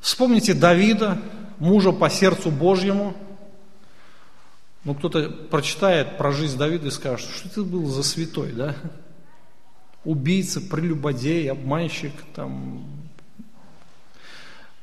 Вспомните 0.00 0.54
Давида, 0.54 1.18
мужа 1.58 1.90
по 1.90 2.08
сердцу 2.08 2.52
Божьему– 2.52 3.14
ну, 4.88 4.94
кто-то 4.94 5.28
прочитает 5.28 6.16
про 6.16 6.32
жизнь 6.32 6.56
Давида 6.56 6.86
и 6.86 6.90
скажет, 6.90 7.28
что 7.28 7.46
ты 7.50 7.62
был 7.62 7.88
за 7.88 8.02
святой, 8.02 8.52
да? 8.52 8.74
Убийца, 10.02 10.62
прелюбодей, 10.62 11.50
обманщик, 11.50 12.12
там, 12.34 12.86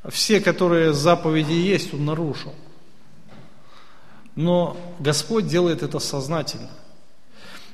все, 0.07 0.41
которые 0.41 0.93
заповеди 0.93 1.53
есть, 1.53 1.91
он 1.91 2.05
нарушил. 2.05 2.53
Но 4.35 4.77
Господь 4.99 5.47
делает 5.47 5.81
это 5.81 5.97
сознательно. 5.97 6.69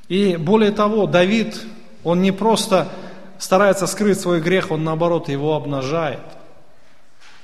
И 0.07 0.37
более 0.37 0.71
того, 0.71 1.07
Давид, 1.07 1.61
он 2.05 2.21
не 2.21 2.31
просто 2.31 2.93
старается 3.39 3.87
скрыть 3.87 4.21
свой 4.21 4.39
грех, 4.39 4.71
он 4.71 4.85
наоборот 4.85 5.27
его 5.27 5.53
обнажает. 5.57 6.21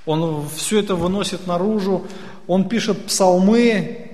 Он 0.05 0.47
все 0.47 0.79
это 0.79 0.95
выносит 0.95 1.45
наружу, 1.45 2.07
он 2.47 2.69
пишет 2.69 3.07
псалмы, 3.07 4.06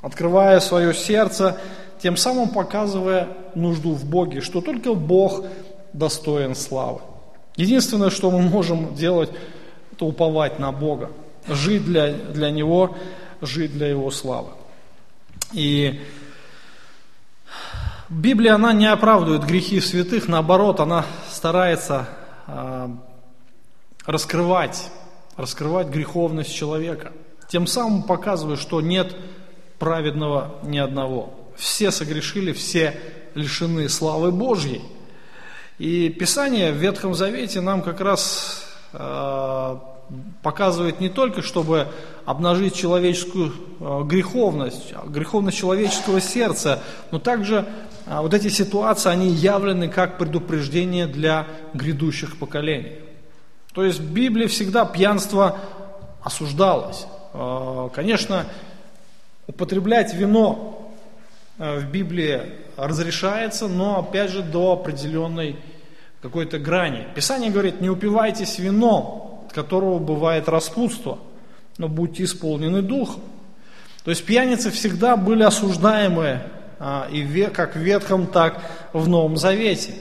открывая 0.00 0.60
свое 0.60 0.94
сердце, 0.94 1.58
тем 2.00 2.16
самым 2.16 2.50
показывая 2.50 3.28
нужду 3.54 3.94
в 3.94 4.04
Боге, 4.04 4.40
что 4.40 4.60
только 4.60 4.94
Бог 4.94 5.44
достоин 5.92 6.54
славы. 6.54 7.00
Единственное, 7.56 8.10
что 8.10 8.30
мы 8.30 8.40
можем 8.40 8.94
делать, 8.94 9.30
это 9.92 10.04
уповать 10.04 10.58
на 10.60 10.70
Бога, 10.70 11.10
жить 11.48 11.84
для, 11.84 12.12
для 12.12 12.50
Него, 12.50 12.96
жить 13.40 13.72
для 13.72 13.88
Его 13.88 14.10
славы. 14.10 14.50
И 15.52 16.00
Библия, 18.08 18.54
она 18.54 18.72
не 18.72 18.86
оправдывает 18.86 19.44
грехи 19.44 19.80
святых, 19.80 20.28
наоборот, 20.28 20.80
она 20.80 21.04
старается 21.30 22.08
э, 22.46 22.88
раскрывать, 24.06 24.90
раскрывать 25.36 25.88
греховность 25.88 26.54
человека, 26.54 27.12
тем 27.48 27.66
самым 27.66 28.04
показывая, 28.04 28.56
что 28.56 28.80
нет 28.80 29.16
праведного 29.78 30.56
ни 30.62 30.78
одного. 30.78 31.34
Все 31.56 31.90
согрешили, 31.90 32.52
все 32.52 32.98
лишены 33.34 33.88
славы 33.88 34.30
Божьей. 34.30 34.82
И 35.78 36.08
Писание 36.08 36.72
в 36.72 36.76
Ветхом 36.76 37.14
Завете 37.14 37.60
нам 37.60 37.82
как 37.82 38.00
раз 38.00 38.66
э, 38.92 39.76
показывает 40.42 41.00
не 41.00 41.08
только, 41.08 41.42
чтобы 41.42 41.88
обнажить 42.24 42.74
человеческую 42.74 43.52
э, 43.80 44.02
греховность, 44.04 44.92
а 44.94 45.06
греховность 45.06 45.56
человеческого 45.56 46.20
сердца, 46.20 46.82
но 47.10 47.18
также 47.18 47.66
э, 48.06 48.18
вот 48.20 48.34
эти 48.34 48.48
ситуации, 48.48 49.10
они 49.10 49.28
явлены 49.28 49.88
как 49.88 50.18
предупреждение 50.18 51.06
для 51.06 51.46
грядущих 51.74 52.38
поколений. 52.38 52.98
То 53.72 53.84
есть 53.84 54.00
в 54.00 54.12
Библии 54.12 54.46
всегда 54.46 54.84
пьянство 54.84 55.58
осуждалось. 56.22 57.06
Э, 57.34 57.88
конечно, 57.94 58.46
Употреблять 59.48 60.12
вино 60.12 60.92
э, 61.58 61.78
в 61.78 61.90
Библии 61.90 62.42
разрешается, 62.76 63.66
но 63.66 63.98
опять 63.98 64.30
же 64.30 64.42
до 64.42 64.72
определенной 64.72 65.56
какой-то 66.20 66.58
грани. 66.58 67.06
Писание 67.14 67.50
говорит, 67.50 67.80
не 67.80 67.88
упивайтесь 67.88 68.58
вином, 68.58 69.46
от 69.46 69.54
которого 69.54 69.98
бывает 69.98 70.50
распутство, 70.50 71.18
но 71.78 71.88
будьте 71.88 72.24
исполнены 72.24 72.82
духом. 72.82 73.22
То 74.04 74.10
есть 74.10 74.22
пьяницы 74.26 74.70
всегда 74.70 75.16
были 75.16 75.42
осуждаемы 75.44 76.42
а, 76.78 77.08
и 77.10 77.44
как 77.46 77.74
в 77.74 77.78
Ветхом, 77.78 78.26
так 78.26 78.60
в 78.92 79.08
Новом 79.08 79.38
Завете. 79.38 79.94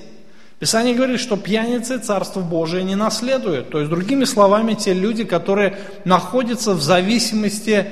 Писание 0.59 0.93
говорит, 0.93 1.21
что 1.21 1.37
пьяницы 1.37 1.99
Царство 1.99 2.41
Божие 2.41 2.83
не 2.83 2.95
наследуют. 2.95 3.69
То 3.69 3.79
есть, 3.79 3.89
другими 3.89 4.25
словами, 4.25 4.73
те 4.73 4.93
люди, 4.93 5.23
которые 5.23 5.77
находятся 6.03 6.73
в 6.73 6.81
зависимости 6.81 7.87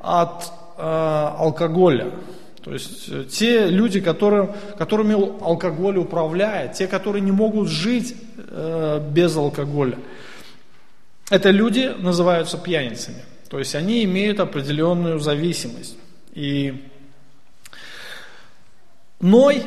от 0.00 0.63
алкоголя. 0.76 2.10
То 2.62 2.72
есть 2.72 3.08
э, 3.08 3.24
те 3.24 3.66
люди, 3.66 4.00
которые, 4.00 4.54
которыми 4.78 5.14
алкоголь 5.44 5.98
управляет, 5.98 6.72
те, 6.72 6.86
которые 6.86 7.20
не 7.20 7.32
могут 7.32 7.68
жить 7.68 8.16
э, 8.36 9.00
без 9.10 9.36
алкоголя. 9.36 9.98
Это 11.30 11.50
люди 11.50 11.92
называются 11.98 12.56
пьяницами. 12.56 13.22
То 13.50 13.58
есть 13.58 13.74
они 13.74 14.04
имеют 14.04 14.40
определенную 14.40 15.18
зависимость. 15.20 15.96
И 16.32 16.82
Ной, 19.24 19.62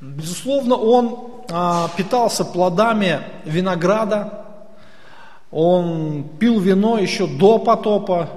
безусловно, 0.00 0.76
он 0.76 1.44
а, 1.50 1.90
питался 1.94 2.42
плодами 2.42 3.20
винограда, 3.44 4.46
он 5.50 6.24
пил 6.38 6.58
вино 6.58 6.98
еще 6.98 7.26
до 7.26 7.58
потопа, 7.58 8.30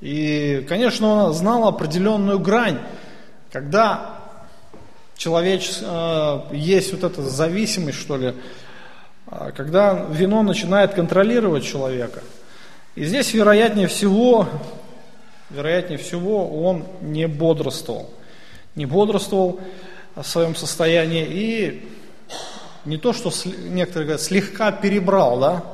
и, 0.00 0.64
конечно, 0.68 1.26
он 1.26 1.34
знал 1.34 1.68
определенную 1.68 2.38
грань, 2.38 2.78
когда 3.52 4.18
человек, 5.16 5.62
э, 5.82 6.40
есть 6.52 6.92
вот 6.92 7.04
эта 7.04 7.22
зависимость, 7.22 7.98
что 7.98 8.16
ли, 8.16 8.34
а, 9.26 9.52
когда 9.52 10.06
вино 10.10 10.42
начинает 10.42 10.94
контролировать 10.94 11.64
человека. 11.64 12.22
И 12.94 13.04
здесь, 13.04 13.32
вероятнее 13.34 13.86
всего, 13.86 14.48
вероятнее 15.50 15.98
всего, 15.98 16.64
он 16.64 16.86
не 17.02 17.28
бодрствовал. 17.28 18.10
Не 18.74 18.86
бодрствовал 18.86 19.60
в 20.16 20.24
своем 20.24 20.56
состоянии 20.56 21.26
и 21.28 21.88
не 22.84 22.96
то, 22.96 23.12
что 23.12 23.30
некоторые 23.68 24.06
говорят, 24.06 24.22
слегка 24.22 24.72
перебрал, 24.72 25.38
да? 25.38 25.64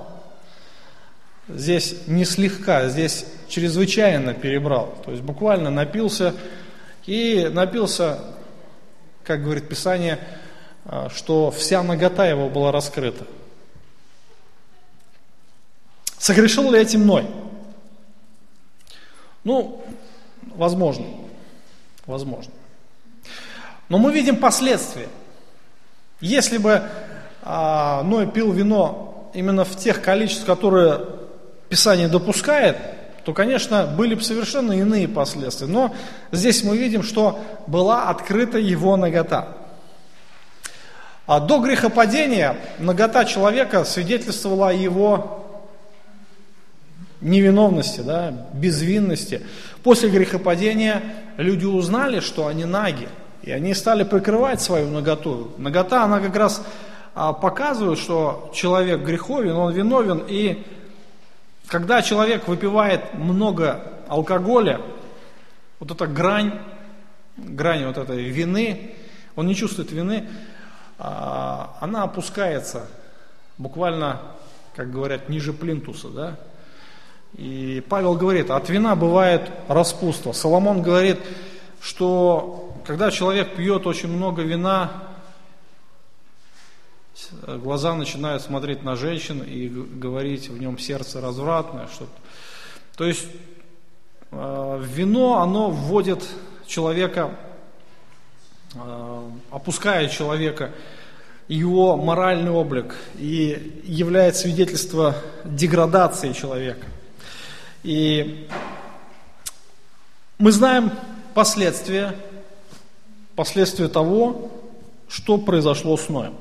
Здесь 1.49 1.95
не 2.09 2.25
слегка, 2.25 2.89
здесь 2.89 3.25
чрезвычайно 3.49 4.35
перебрал. 4.35 4.95
То 5.05 5.13
есть 5.13 5.23
буквально 5.23 5.71
напился 5.71 6.35
и 7.07 7.49
напился, 7.53 8.19
как 9.23 9.45
говорит 9.45 9.69
Писание, 9.69 10.19
а, 10.85 11.09
что 11.09 11.53
вся 11.53 11.85
нагота 11.85 12.27
его 12.27 12.49
была 12.49 12.73
раскрыта. 12.73 13.25
Согрешил 16.19 16.73
ли 16.73 16.81
этим 16.81 17.03
мной? 17.03 17.27
Ну, 19.45 19.85
возможно. 20.57 21.07
Возможно. 22.07 22.53
Но 23.89 23.99
мы 23.99 24.13
видим 24.13 24.37
последствия. 24.37 25.09
Если 26.21 26.59
бы 26.59 26.83
а, 27.43 28.03
Ной 28.03 28.29
пил 28.29 28.51
вино 28.51 29.31
именно 29.33 29.65
в 29.65 29.77
тех 29.77 30.03
количествах, 30.03 30.59
которые 30.59 31.16
Писание 31.77 32.09
допускает, 32.09 32.79
то, 33.23 33.35
конечно, 33.35 33.85
были 33.85 34.15
бы 34.15 34.23
совершенно 34.23 34.73
иные 34.73 35.07
последствия. 35.07 35.67
Но 35.67 35.95
здесь 36.33 36.65
мы 36.65 36.75
видим, 36.79 37.03
что 37.03 37.39
была 37.67 38.09
открыта 38.09 38.57
его 38.57 38.97
нагота. 38.97 39.49
А 41.27 41.39
до 41.39 41.59
грехопадения 41.59 42.57
нагота 42.79 43.27
человека 43.27 43.85
свидетельствовала 43.85 44.71
о 44.71 44.73
его 44.73 45.67
невиновности, 47.21 48.01
да, 48.01 48.33
безвинности. 48.55 49.43
После 49.83 50.09
грехопадения 50.09 51.03
люди 51.37 51.67
узнали, 51.67 52.21
что 52.21 52.47
они 52.47 52.65
наги, 52.65 53.07
и 53.43 53.51
они 53.51 53.75
стали 53.75 54.05
прикрывать 54.05 54.63
свою 54.63 54.89
наготу. 54.89 55.53
Нагота, 55.59 56.05
она 56.05 56.21
как 56.21 56.35
раз 56.37 56.63
а, 57.15 57.35
показывает, 57.35 57.99
что 57.99 58.51
человек 58.55 59.01
греховен, 59.01 59.53
он 59.53 59.75
виновен, 59.75 60.25
и 60.27 60.65
когда 61.69 62.03
человек 62.03 62.47
выпивает 62.49 63.15
много 63.15 63.93
алкоголя, 64.09 64.81
вот 65.81 65.91
эта 65.91 66.07
грань, 66.07 66.61
грань 67.37 67.87
вот 67.87 67.99
этой 67.99 68.25
вины, 68.25 68.95
он 69.35 69.47
не 69.47 69.55
чувствует 69.55 69.91
вины, 69.91 70.29
а, 70.99 71.77
она 71.81 72.05
опускается 72.05 72.87
буквально, 73.59 74.21
как 74.75 74.91
говорят, 74.91 75.29
ниже 75.29 75.53
плинтуса, 75.53 76.09
да. 76.09 76.37
И 77.35 77.85
Павел 77.89 78.15
говорит, 78.15 78.51
от 78.51 78.69
вина 78.71 78.97
бывает 78.97 79.51
распутство. 79.69 80.33
Соломон 80.33 80.83
говорит, 80.83 81.19
что 81.83 82.75
когда 82.87 83.11
человек 83.11 83.57
пьет 83.57 83.87
очень 83.87 84.09
много 84.09 84.43
вина, 84.43 84.93
глаза 87.47 87.95
начинают 87.95 88.43
смотреть 88.43 88.83
на 88.83 88.97
женщин 88.97 89.43
и 89.43 89.69
говорить, 89.69 90.49
в 90.49 90.59
нем 90.61 90.79
сердце 90.79 91.21
развратное. 91.21 91.87
Что 91.87 92.05
-то. 92.05 92.09
То 92.97 93.05
есть 93.05 93.27
э, 94.31 94.83
вино, 94.85 95.41
оно 95.41 95.71
вводит 95.71 96.27
человека, 96.67 97.37
э, 98.75 99.31
опускает 99.51 100.11
человека, 100.11 100.73
его 101.49 101.97
моральный 101.97 102.51
облик 102.51 102.97
и 103.19 103.83
является 103.85 104.43
свидетельство 104.43 105.17
деградации 105.45 106.33
человека. 106.33 106.87
И 107.83 108.49
мы 110.39 110.51
знаем 110.51 110.91
последствия, 111.35 112.17
последствия 113.37 113.89
того, 113.89 114.51
что 115.09 115.39
произошло 115.39 115.97
с 115.97 116.09
Ноем. 116.09 116.35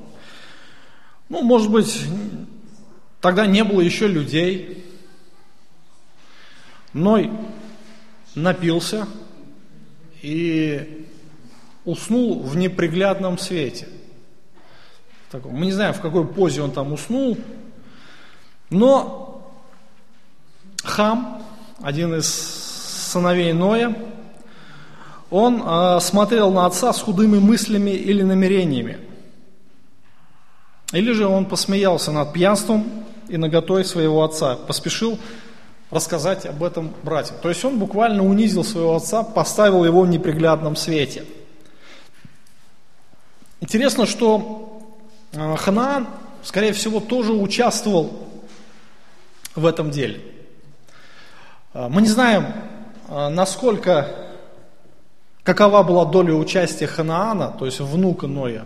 Ну, 1.30 1.42
может 1.42 1.72
быть, 1.72 2.06
тогда 3.22 3.46
не 3.46 3.64
было 3.64 3.82
еще 3.82 4.08
людей. 4.08 4.86
Ной 6.94 7.32
напился 8.36 9.08
и 10.22 11.08
уснул 11.84 12.42
в 12.42 12.56
неприглядном 12.56 13.38
свете. 13.38 13.88
Мы 15.34 15.66
не 15.66 15.74
знаем, 15.74 15.94
в 15.94 16.02
какой 16.02 16.26
позе 16.26 16.62
он 16.62 16.72
там 16.72 16.94
уснул, 16.94 17.38
но 18.70 19.26
Хам, 20.86 21.42
один 21.82 22.14
из 22.16 22.28
сыновей 22.28 23.52
Ноя, 23.54 23.96
он 25.32 25.62
э, 25.66 26.00
смотрел 26.00 26.52
на 26.52 26.68
отца 26.68 26.94
с 26.94 27.02
худыми 27.02 27.40
мыслями 27.40 27.90
или 27.90 28.22
намерениями. 28.22 29.00
Или 30.92 31.12
же 31.12 31.28
он 31.28 31.46
посмеялся 31.46 32.12
над 32.12 32.34
пьянством 32.34 33.06
и 33.28 33.38
наготой 33.38 33.84
своего 33.84 34.24
отца, 34.24 34.56
поспешил 34.56 35.18
рассказать 35.92 36.46
об 36.46 36.64
этом 36.64 36.94
братьям. 37.04 37.38
То 37.42 37.50
есть 37.50 37.64
он 37.64 37.80
буквально 37.80 38.24
унизил 38.24 38.64
своего 38.64 38.96
отца, 38.96 39.24
поставил 39.24 39.84
его 39.86 40.02
в 40.02 40.08
неприглядном 40.08 40.76
свете. 40.76 41.26
Интересно, 43.62 44.06
что 44.06 44.94
а, 45.34 45.56
Ханаан, 45.56 46.08
скорее 46.44 46.74
всего, 46.74 47.00
тоже 47.00 47.34
участвовал 47.34 48.30
в 49.56 49.66
этом 49.66 49.90
деле. 49.90 50.22
А, 51.74 51.90
мы 51.90 52.02
не 52.02 52.10
знаем, 52.10 52.48
а, 53.08 53.30
насколько, 53.30 54.16
какова 55.44 55.84
была 55.84 56.06
доля 56.06 56.34
участия 56.34 56.88
Ханаана, 56.88 57.56
то 57.58 57.66
есть 57.66 57.80
внука 57.80 58.28
Ноя, 58.28 58.66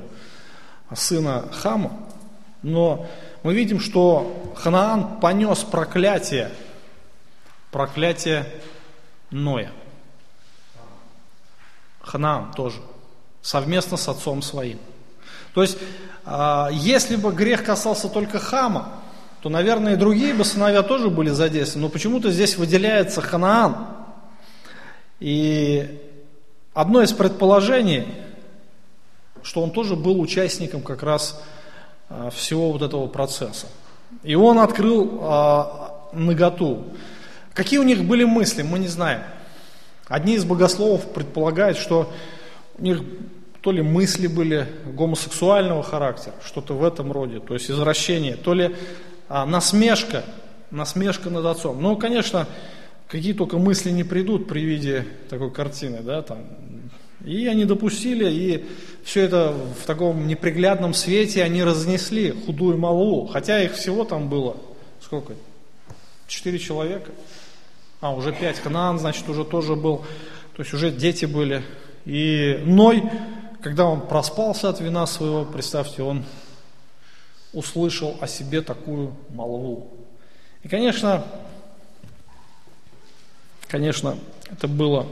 сына 0.96 1.46
Хама, 1.52 1.92
но 2.62 3.08
мы 3.44 3.54
видим, 3.54 3.80
что 3.80 4.54
Ханаан 4.56 5.20
понес 5.20 5.60
проклятие, 5.60 6.52
проклятие 7.72 8.46
Ноя. 9.32 9.72
Ханаан 12.02 12.52
тоже, 12.54 12.80
совместно 13.42 13.96
с 13.98 14.08
отцом 14.08 14.42
своим. 14.42 14.80
То 15.54 15.62
есть, 15.62 15.78
а, 16.26 16.70
если 16.72 17.16
бы 17.16 17.32
грех 17.32 17.64
касался 17.64 18.10
только 18.10 18.40
Хама, 18.40 19.00
то, 19.42 19.50
наверное, 19.50 19.94
и 19.94 19.98
другие 19.98 20.34
бы 20.34 20.44
сыновья 20.44 20.84
тоже 20.84 21.10
были 21.10 21.30
задействованы. 21.30 21.88
Но 21.88 21.92
почему-то 21.92 22.32
здесь 22.32 22.58
выделяется 22.58 23.22
Ханаан. 23.22 23.88
И 25.20 26.02
одно 26.74 27.02
из 27.02 27.14
предположений, 27.14 28.08
что 29.44 29.62
он 29.62 29.72
тоже 29.72 29.96
был 29.96 30.20
участником 30.20 30.82
как 30.82 31.04
раз 31.04 31.42
всего 32.32 32.72
вот 32.72 32.82
этого 32.82 33.08
процесса. 33.08 33.68
И 34.24 34.36
он 34.36 34.60
открыл 34.60 35.20
а, 35.22 36.10
наготу. 36.14 36.86
Какие 37.54 37.80
у 37.80 37.84
них 37.84 38.04
были 38.04 38.24
мысли, 38.24 38.64
мы 38.64 38.80
не 38.80 38.88
знаем. 38.88 39.22
Одни 40.08 40.36
из 40.36 40.46
богословов 40.46 41.14
предполагают, 41.14 41.78
что 41.78 42.12
у 42.78 42.84
них 42.84 43.02
то 43.62 43.72
ли 43.72 43.82
мысли 43.82 44.28
были 44.28 44.68
гомосексуального 44.86 45.84
характера, 45.84 46.34
что-то 46.44 46.74
в 46.74 46.84
этом 46.84 47.12
роде, 47.12 47.40
то 47.40 47.54
есть 47.54 47.70
извращение, 47.70 48.36
то 48.36 48.54
ли 48.54 48.76
а, 49.28 49.46
насмешка, 49.46 50.24
насмешка 50.72 51.30
над 51.30 51.46
отцом. 51.46 51.82
Ну, 51.82 51.98
конечно, 51.98 52.48
какие 53.08 53.34
только 53.34 53.58
мысли 53.58 53.92
не 53.92 54.04
придут 54.04 54.48
при 54.48 54.62
виде 54.62 55.06
такой 55.30 55.52
картины, 55.52 56.00
да, 56.02 56.22
там, 56.22 56.40
И 57.26 57.46
они 57.48 57.66
допустили, 57.66 58.32
и 58.32 58.66
все 59.10 59.22
это 59.22 59.56
в 59.82 59.88
таком 59.88 60.28
неприглядном 60.28 60.94
свете 60.94 61.44
они 61.44 61.64
разнесли 61.64 62.30
худую 62.30 62.78
молву. 62.78 63.26
Хотя 63.26 63.60
их 63.60 63.74
всего 63.74 64.06
там 64.06 64.30
было, 64.30 64.56
сколько? 65.02 65.34
Четыре 66.28 66.60
человека. 66.60 67.10
А, 68.02 68.14
уже 68.14 68.32
пять. 68.32 68.60
Ханаан, 68.60 69.00
значит, 69.00 69.28
уже 69.28 69.46
тоже 69.46 69.76
был. 69.76 70.06
То 70.56 70.62
есть 70.62 70.76
уже 70.76 70.92
дети 70.92 71.26
были. 71.26 71.64
И 72.06 72.62
Ной, 72.66 73.02
когда 73.64 73.86
он 73.86 74.02
проспался 74.02 74.70
от 74.70 74.80
вина 74.80 75.08
своего, 75.08 75.44
представьте, 75.44 76.04
он 76.04 76.24
услышал 77.52 78.16
о 78.22 78.28
себе 78.28 78.62
такую 78.62 79.16
молву. 79.30 79.88
И, 80.62 80.68
конечно, 80.68 81.26
конечно, 83.68 84.20
это 84.52 84.68
было, 84.68 85.08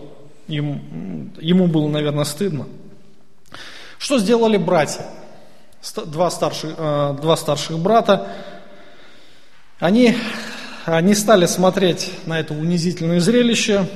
ему, 0.48 0.82
ему 1.40 1.66
было, 1.66 1.88
наверное, 1.88 2.26
стыдно. 2.26 2.68
Что 3.98 4.20
сделали 4.20 4.58
братья? 4.58 5.06
Два 6.06 6.30
старших, 6.30 6.76
э, 6.78 7.18
два 7.22 7.38
старших 7.38 7.80
брата, 7.80 8.28
они 9.80 10.18
не 11.02 11.14
стали 11.16 11.46
смотреть 11.46 12.12
на 12.26 12.40
это 12.40 12.54
унизительное 12.54 13.20
зрелище, 13.20 13.88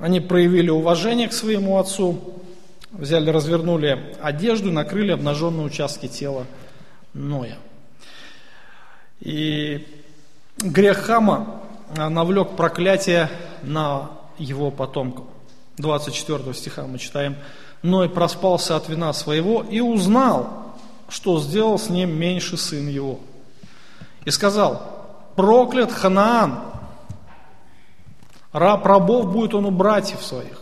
они 0.00 0.20
проявили 0.20 0.70
уважение 0.70 1.28
к 1.28 1.32
своему 1.32 1.78
отцу, 1.78 2.34
взяли, 2.92 3.30
развернули 3.30 4.14
одежду, 4.22 4.70
накрыли 4.70 5.12
обнаженные 5.12 5.66
участки 5.66 6.06
тела 6.06 6.46
Ноя. 7.12 7.58
И 9.20 9.86
грех 10.58 10.98
Хама 10.98 11.62
навлек 11.96 12.56
проклятие 12.56 13.28
на 13.62 14.10
его 14.38 14.70
потомков. 14.70 15.26
24 15.78 16.54
стиха 16.54 16.86
мы 16.86 16.98
читаем. 16.98 17.36
Ной 17.82 18.08
проспался 18.08 18.76
от 18.76 18.88
вина 18.88 19.12
своего 19.12 19.62
и 19.62 19.80
узнал, 19.80 20.74
что 21.08 21.40
сделал 21.40 21.78
с 21.78 21.88
ним 21.88 22.18
меньший 22.18 22.58
сын 22.58 22.88
его. 22.88 23.20
И 24.24 24.30
сказал, 24.30 24.82
проклят 25.36 25.92
Ханаан, 25.92 26.60
раб 28.52 28.84
рабов 28.84 29.32
будет 29.32 29.54
он 29.54 29.66
у 29.66 29.70
братьев 29.70 30.22
своих. 30.22 30.60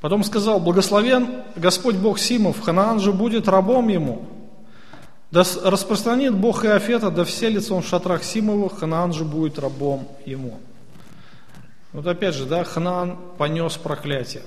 Потом 0.00 0.24
сказал, 0.24 0.60
благословен 0.60 1.42
Господь 1.56 1.96
Бог 1.96 2.18
Симов, 2.18 2.60
Ханаан 2.60 3.00
же 3.00 3.12
будет 3.12 3.48
рабом 3.48 3.88
ему. 3.88 4.26
Да 5.30 5.44
распространит 5.64 6.34
Бог 6.34 6.64
Иофета, 6.64 7.10
да 7.10 7.24
вселится 7.24 7.74
он 7.74 7.82
в 7.82 7.88
шатрах 7.88 8.22
Симовых, 8.22 8.78
Ханаан 8.78 9.12
же 9.12 9.24
будет 9.24 9.58
рабом 9.58 10.08
ему. 10.24 10.60
Вот 11.92 12.06
опять 12.06 12.34
же, 12.34 12.44
да, 12.44 12.64
Ханаан 12.64 13.18
понес 13.38 13.76
проклятие. 13.76 14.42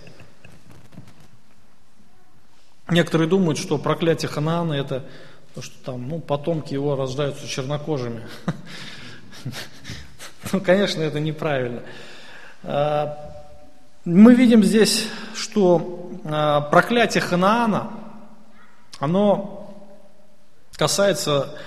Некоторые 2.89 3.27
думают, 3.27 3.57
что 3.57 3.77
проклятие 3.77 4.29
Ханаана 4.29 4.73
это 4.73 5.03
то, 5.53 5.61
что 5.61 5.75
там, 5.83 6.07
ну, 6.07 6.19
потомки 6.19 6.73
его 6.73 6.95
рождаются 6.95 7.47
чернокожими. 7.47 8.21
Ну, 10.53 10.61
конечно, 10.61 11.01
это 11.01 11.19
неправильно. 11.19 11.81
А, 12.63 13.17
мы 14.05 14.33
видим 14.33 14.63
здесь, 14.63 15.09
что 15.35 16.09
а, 16.23 16.61
проклятие 16.61 17.21
Ханаана, 17.21 17.91
оно 18.99 19.75
касается 20.77 21.57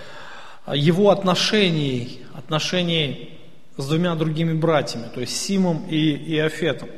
его 0.72 1.10
отношений, 1.10 2.24
отношений 2.34 3.38
с 3.76 3.86
двумя 3.86 4.14
другими 4.14 4.54
братьями, 4.54 5.08
то 5.12 5.20
есть 5.20 5.36
Симом 5.36 5.84
и 5.88 6.14
Иофетом. 6.36 6.88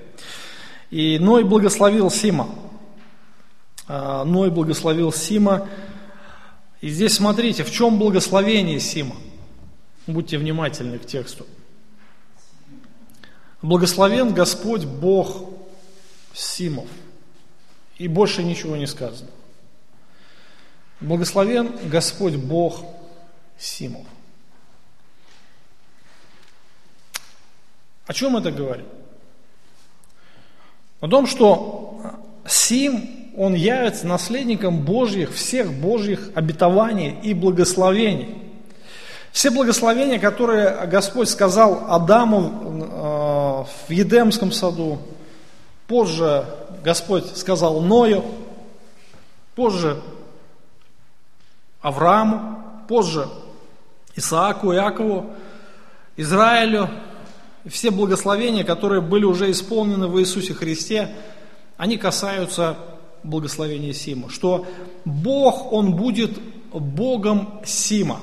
И 0.91 1.19
Ной 1.19 1.43
благословил 1.43 2.11
Сима. 2.11 2.49
А, 3.89 4.25
Ной 4.25 4.51
благословил 4.51 5.13
Сима. 5.13 5.69
И 6.81 6.89
здесь 6.89 7.15
смотрите, 7.15 7.65
в 7.65 7.71
чем 7.71 7.99
благословение 7.99 8.81
Сима. 8.81 9.17
Будьте 10.07 10.39
внимательны 10.39 10.99
к 10.99 11.07
тексту. 11.07 11.47
Благословен 13.63 14.35
Господь 14.35 14.85
Бог 14.85 15.49
Симов. 16.35 16.89
И 17.99 18.09
больше 18.09 18.43
ничего 18.43 18.77
не 18.77 18.87
сказано. 18.87 19.31
Благословен 21.01 21.89
Господь 21.89 22.35
Бог 22.35 22.85
Симов. 23.59 24.07
О 28.07 28.13
чем 28.13 28.37
это 28.37 28.51
говорит? 28.51 28.87
О 31.01 31.09
том, 31.09 31.27
что 31.27 32.21
Сим, 32.47 33.22
он 33.37 33.55
явится 33.55 34.07
наследником 34.07 34.81
Божьих, 34.81 35.33
всех 35.33 35.73
Божьих 35.73 36.31
обетований 36.35 37.19
и 37.23 37.35
благословений. 37.35 38.43
Все 39.33 39.51
благословения, 39.51 40.19
которые 40.19 40.87
Господь 40.87 41.29
сказал 41.31 41.87
Адаму 41.89 43.67
э, 43.71 43.89
в 43.89 43.91
Едемском 43.91 44.53
саду, 44.53 44.99
позже 45.87 46.45
Господь 46.85 47.37
сказал 47.37 47.81
Ною, 47.81 48.23
позже 49.55 50.03
Аврааму, 51.81 52.59
позже 52.89 53.27
Исааку, 54.15 54.75
Иакову, 54.75 55.31
Израилю. 56.17 56.91
Все 57.65 57.91
благословения, 57.91 58.65
которые 58.65 59.01
были 59.01 59.25
уже 59.25 59.51
исполнены 59.51 60.09
в 60.09 60.21
Иисусе 60.21 60.53
Христе, 60.53 61.15
они 61.79 61.97
касаются 61.97 62.77
благословения 63.23 63.93
Сима. 63.93 64.29
Что 64.29 64.67
Бог, 65.05 65.73
Он 65.73 65.95
будет 65.95 66.39
Богом 66.73 67.61
Сима. 67.65 68.21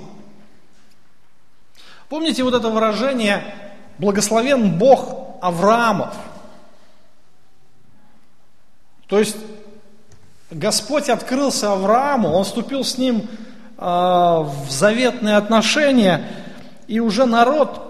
Помните 2.10 2.44
вот 2.44 2.54
это 2.54 2.70
выражение 2.70 3.44
«благословен 3.98 4.78
Бог 4.78 5.38
Авраамов». 5.42 6.16
То 9.08 9.20
есть 9.20 9.38
Господь 10.52 11.10
открылся 11.10 11.74
Аврааму, 11.74 12.30
Он 12.30 12.44
вступил 12.44 12.84
с 12.84 12.98
ним 12.98 13.28
а, 13.78 14.42
в 14.42 14.70
заветные 14.70 15.38
отношения, 15.38 16.26
и 16.88 17.00
уже 17.00 17.26
народ, 17.26 17.82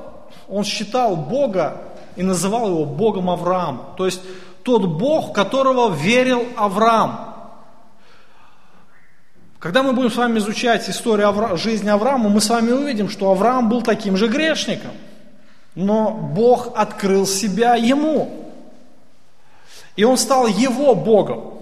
он 0.49 0.63
считал 0.63 1.15
Бога 1.15 1.81
и 2.15 2.23
называл 2.23 2.69
его 2.69 2.85
Богом 2.85 3.29
Авраама. 3.29 3.93
То 3.97 4.05
есть 4.05 4.21
тот 4.63 4.85
Бог, 4.85 5.33
которого 5.33 5.93
верил 5.93 6.45
Авраам. 6.55 7.29
Когда 9.59 9.83
мы 9.83 9.91
будем 9.91 10.09
с 10.09 10.15
вами 10.15 10.39
изучать 10.39 10.89
историю 10.89 11.27
Авра... 11.27 11.57
жизни 11.57 11.89
Авраама, 11.89 12.29
мы 12.29 12.39
с 12.39 12.49
вами 12.49 12.71
увидим, 12.71 13.09
что 13.09 13.29
Авраам 13.31 13.67
был 13.67 13.81
таким 13.81 14.15
же 14.15 14.27
грешником. 14.27 14.91
Но 15.75 16.11
Бог 16.11 16.71
открыл 16.77 17.27
себя 17.27 17.75
ему. 17.75 18.51
И 19.97 20.05
он 20.05 20.17
стал 20.17 20.47
его 20.47 20.95
Богом. 20.95 21.55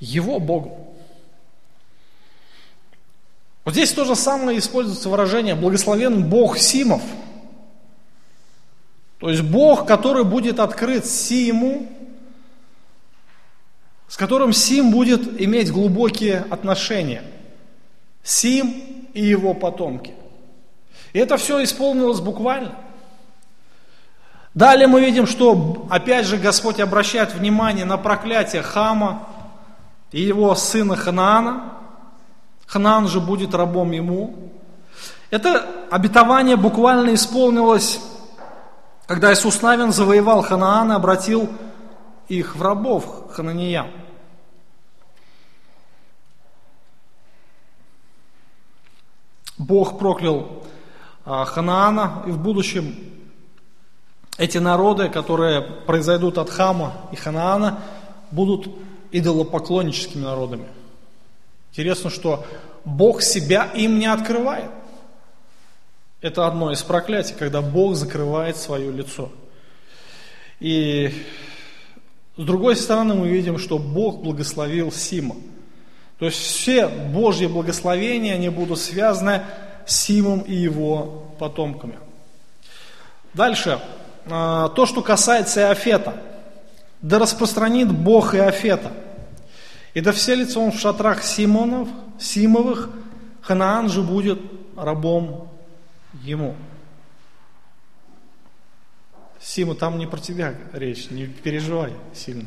Его 0.00 0.40
Богом. 0.40 0.72
Вот 3.64 3.72
здесь 3.74 3.92
то 3.92 4.04
же 4.04 4.14
самое 4.14 4.58
используется 4.58 5.08
выражение 5.08 5.54
«благословен 5.54 6.28
Бог 6.28 6.58
Симов». 6.58 7.02
То 9.18 9.30
есть 9.30 9.42
Бог, 9.42 9.86
который 9.86 10.24
будет 10.24 10.60
открыт 10.60 11.06
Симу, 11.06 11.88
с 14.08 14.16
которым 14.16 14.52
Сим 14.52 14.90
будет 14.90 15.40
иметь 15.40 15.72
глубокие 15.72 16.44
отношения. 16.50 17.22
Сим 18.22 19.08
и 19.12 19.24
его 19.24 19.54
потомки. 19.54 20.14
И 21.12 21.18
это 21.18 21.36
все 21.36 21.62
исполнилось 21.62 22.20
буквально. 22.20 22.74
Далее 24.52 24.86
мы 24.86 25.00
видим, 25.00 25.26
что 25.26 25.86
опять 25.90 26.26
же 26.26 26.36
Господь 26.36 26.80
обращает 26.80 27.34
внимание 27.34 27.84
на 27.84 27.96
проклятие 27.96 28.62
Хама 28.62 29.28
и 30.12 30.20
его 30.20 30.54
сына 30.54 30.96
Ханаана– 30.96 31.72
Ханаан 32.66 33.08
же 33.08 33.20
будет 33.20 33.54
рабом 33.54 33.92
ему. 33.92 34.50
Это 35.30 35.64
обетование 35.90 36.56
буквально 36.56 37.14
исполнилось, 37.14 38.00
когда 39.06 39.32
Иисус 39.32 39.60
Навин 39.62 39.92
завоевал 39.92 40.42
Ханаан 40.42 40.92
и 40.92 40.94
обратил 40.94 41.48
их 42.28 42.56
в 42.56 42.62
рабов 42.62 43.32
хананиям. 43.32 43.90
Бог 49.56 49.98
проклял 49.98 50.64
а, 51.24 51.44
Ханаана, 51.44 52.24
и 52.26 52.30
в 52.30 52.38
будущем 52.38 52.94
эти 54.36 54.58
народы, 54.58 55.08
которые 55.08 55.62
произойдут 55.62 56.38
от 56.38 56.50
Хама 56.50 56.92
и 57.12 57.16
Ханаана, 57.16 57.80
будут 58.30 58.68
идолопоклонническими 59.12 60.22
народами– 60.22 60.66
Интересно, 61.76 62.08
что 62.08 62.46
Бог 62.84 63.20
себя 63.20 63.64
им 63.74 63.98
не 63.98 64.06
открывает. 64.06 64.70
Это 66.24 66.46
одно 66.46 66.72
из 66.72 66.82
проклятий, 66.82 67.34
когда 67.38 67.60
Бог 67.60 67.96
закрывает 67.96 68.56
свое 68.56 68.90
лицо. 68.90 69.30
И 70.58 71.12
С 72.38 72.42
другой 72.42 72.76
стороны, 72.76 73.12
мы 73.12 73.28
видим, 73.28 73.58
что 73.58 73.78
Бог 73.78 74.22
благословил 74.22 74.90
Сима. 74.90 75.36
То 76.18 76.24
есть 76.24 76.38
все 76.38 76.88
Божьи 76.88 77.44
благословения, 77.44 78.36
они 78.36 78.48
будут 78.48 78.78
связаны 78.78 79.42
с 79.84 80.00
Симом 80.00 80.40
и 80.40 80.54
его 80.54 81.30
потомками. 81.38 81.98
Дальше, 83.34 83.78
а, 84.24 84.70
то, 84.70 84.86
что 84.86 85.02
касается 85.02 85.60
Иофета. 85.60 86.14
Да 87.02 87.18
распространит 87.18 87.92
Бог 87.92 88.34
Иофета. 88.34 88.92
И 89.92 90.00
да 90.00 90.10
вселится 90.12 90.58
он 90.58 90.72
в 90.72 90.80
шатрах 90.80 91.22
Симонов, 91.22 91.90
Симовых, 92.18 92.88
Ханаан 93.42 93.90
же 93.90 94.00
будет 94.00 94.40
рабом 94.74 95.50
ему. 96.24 96.56
Сима, 99.40 99.74
там 99.74 99.98
не 99.98 100.06
про 100.06 100.18
тебя 100.18 100.54
речь, 100.72 101.10
не 101.10 101.26
переживай 101.26 101.92
сильно. 102.14 102.46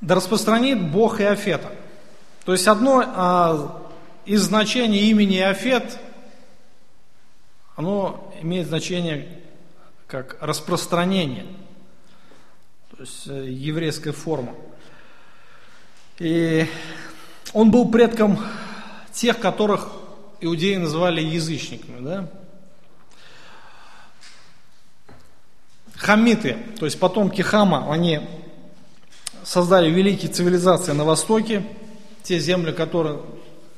Да 0.00 0.16
распространит 0.16 0.90
Бог 0.90 1.20
Иофета. 1.20 1.72
То 2.44 2.52
есть 2.52 2.66
одно 2.68 3.02
а, 3.06 3.90
из 4.24 4.42
значений 4.42 5.10
имени 5.10 5.38
Иофет, 5.38 5.98
оно 7.76 8.32
имеет 8.40 8.66
значение 8.66 9.40
как 10.06 10.36
распространение, 10.40 11.46
то 12.90 13.02
есть 13.02 13.26
э, 13.26 13.50
еврейская 13.50 14.12
форма. 14.12 14.54
И 16.18 16.66
он 17.56 17.70
был 17.70 17.90
предком 17.90 18.38
тех, 19.14 19.40
которых 19.40 19.88
иудеи 20.42 20.76
называли 20.76 21.22
язычниками, 21.22 22.04
да? 22.04 22.28
Хамиты, 25.94 26.58
то 26.78 26.84
есть 26.84 27.00
потомки 27.00 27.40
Хама, 27.40 27.90
они 27.90 28.20
создали 29.42 29.88
великие 29.88 30.30
цивилизации 30.30 30.92
на 30.92 31.04
Востоке, 31.04 31.66
те 32.22 32.38
земли, 32.38 32.72
которые 32.72 33.22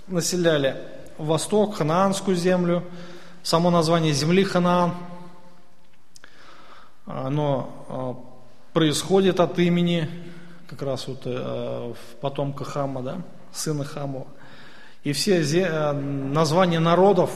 населяли 0.09 0.75
Восток, 1.17 1.77
Ханаанскую 1.77 2.37
землю, 2.37 2.83
само 3.45 3.71
название 3.71 4.13
земли 4.13 4.43
Ханаан, 4.43 4.97
оно 7.07 7.85
а, 7.89 8.17
происходит 8.73 9.39
от 9.39 9.57
имени 9.61 10.11
как 10.69 10.83
раз 10.83 11.07
вот 11.07 11.23
э, 11.25 11.95
потомка 12.21 12.65
Хама, 12.65 13.03
да, 13.03 13.23
сына 13.53 13.85
Хамова. 13.85 14.27
И 15.05 15.13
все 15.13 15.41
э, 15.41 15.93
названия 15.93 16.81
народов, 16.81 17.31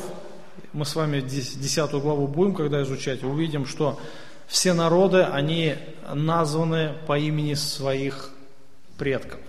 мы 0.72 0.84
с 0.84 0.94
вами 0.94 1.20
10 1.20 1.90
главу 1.92 2.26
будем, 2.26 2.54
когда 2.54 2.82
изучать, 2.82 3.22
увидим, 3.22 3.66
что 3.66 3.98
все 4.46 4.74
народы, 4.74 5.22
они 5.22 5.76
названы 6.12 6.94
по 7.06 7.18
имени 7.18 7.54
своих 7.54 8.30
предков. 8.98 9.40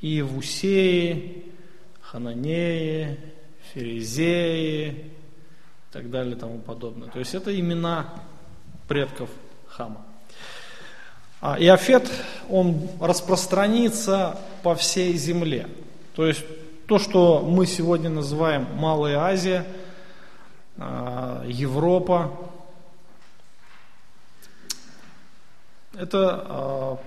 И 0.00 0.20
Вусеи, 0.22 1.46
Хананеи, 2.02 3.18
Ферезеи 3.72 4.88
и 4.90 5.92
так 5.92 6.10
далее 6.10 6.36
и 6.36 6.38
тому 6.38 6.58
подобное. 6.58 7.08
То 7.08 7.18
есть 7.18 7.34
это 7.34 7.58
имена 7.58 8.12
предков 8.86 9.30
Хама. 9.68 10.07
А 11.40 11.56
Иофет, 11.60 12.10
он 12.48 12.88
распространится 13.00 14.40
по 14.64 14.74
всей 14.74 15.12
земле. 15.14 15.68
То 16.14 16.26
есть 16.26 16.44
то, 16.86 16.98
что 16.98 17.42
мы 17.42 17.66
сегодня 17.66 18.10
называем 18.10 18.66
Малая 18.74 19.18
Азия, 19.18 19.64
а, 20.76 21.44
Европа, 21.46 22.32
это 25.94 26.44
а, 26.48 26.98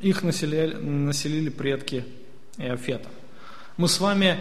их 0.00 0.24
населяли, 0.24 0.74
населили 0.74 1.48
предки 1.48 2.04
Иофета. 2.56 3.08
Мы 3.76 3.86
с 3.86 4.00
вами, 4.00 4.40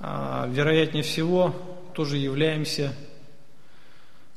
вероятнее 0.00 1.04
всего, 1.04 1.54
тоже 1.94 2.16
являемся 2.16 2.92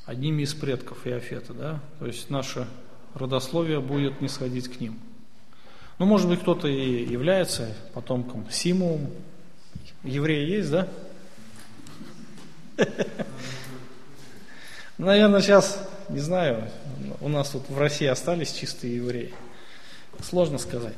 одними 0.05 0.43
из 0.43 0.53
предков 0.53 1.07
Иофета, 1.07 1.53
да? 1.53 1.79
То 1.97 2.05
есть 2.05 2.29
наше 2.29 2.67
родословие 3.13 3.79
будет 3.79 4.21
не 4.21 4.27
сходить 4.27 4.67
к 4.67 4.79
ним. 4.79 4.99
Ну, 5.97 6.05
может 6.05 6.29
быть, 6.29 6.39
кто-то 6.41 6.67
и 6.67 7.05
является 7.05 7.75
потомком 7.93 8.49
Симуум, 8.49 9.09
Евреи 10.03 10.49
есть, 10.49 10.71
да? 10.71 10.87
Наверное, 14.97 15.41
сейчас, 15.41 15.85
не 16.07 16.19
знаю, 16.19 16.69
у 17.19 17.27
нас 17.27 17.49
тут 17.49 17.69
в 17.69 17.77
России 17.77 18.07
остались 18.07 18.53
чистые 18.53 18.95
евреи. 18.95 19.33
Сложно 20.21 20.57
сказать. 20.57 20.95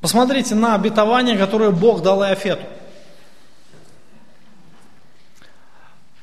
Посмотрите 0.00 0.54
на 0.54 0.74
обетование, 0.74 1.36
которое 1.36 1.70
Бог 1.70 2.02
дал 2.02 2.22
Иофету. 2.22 2.64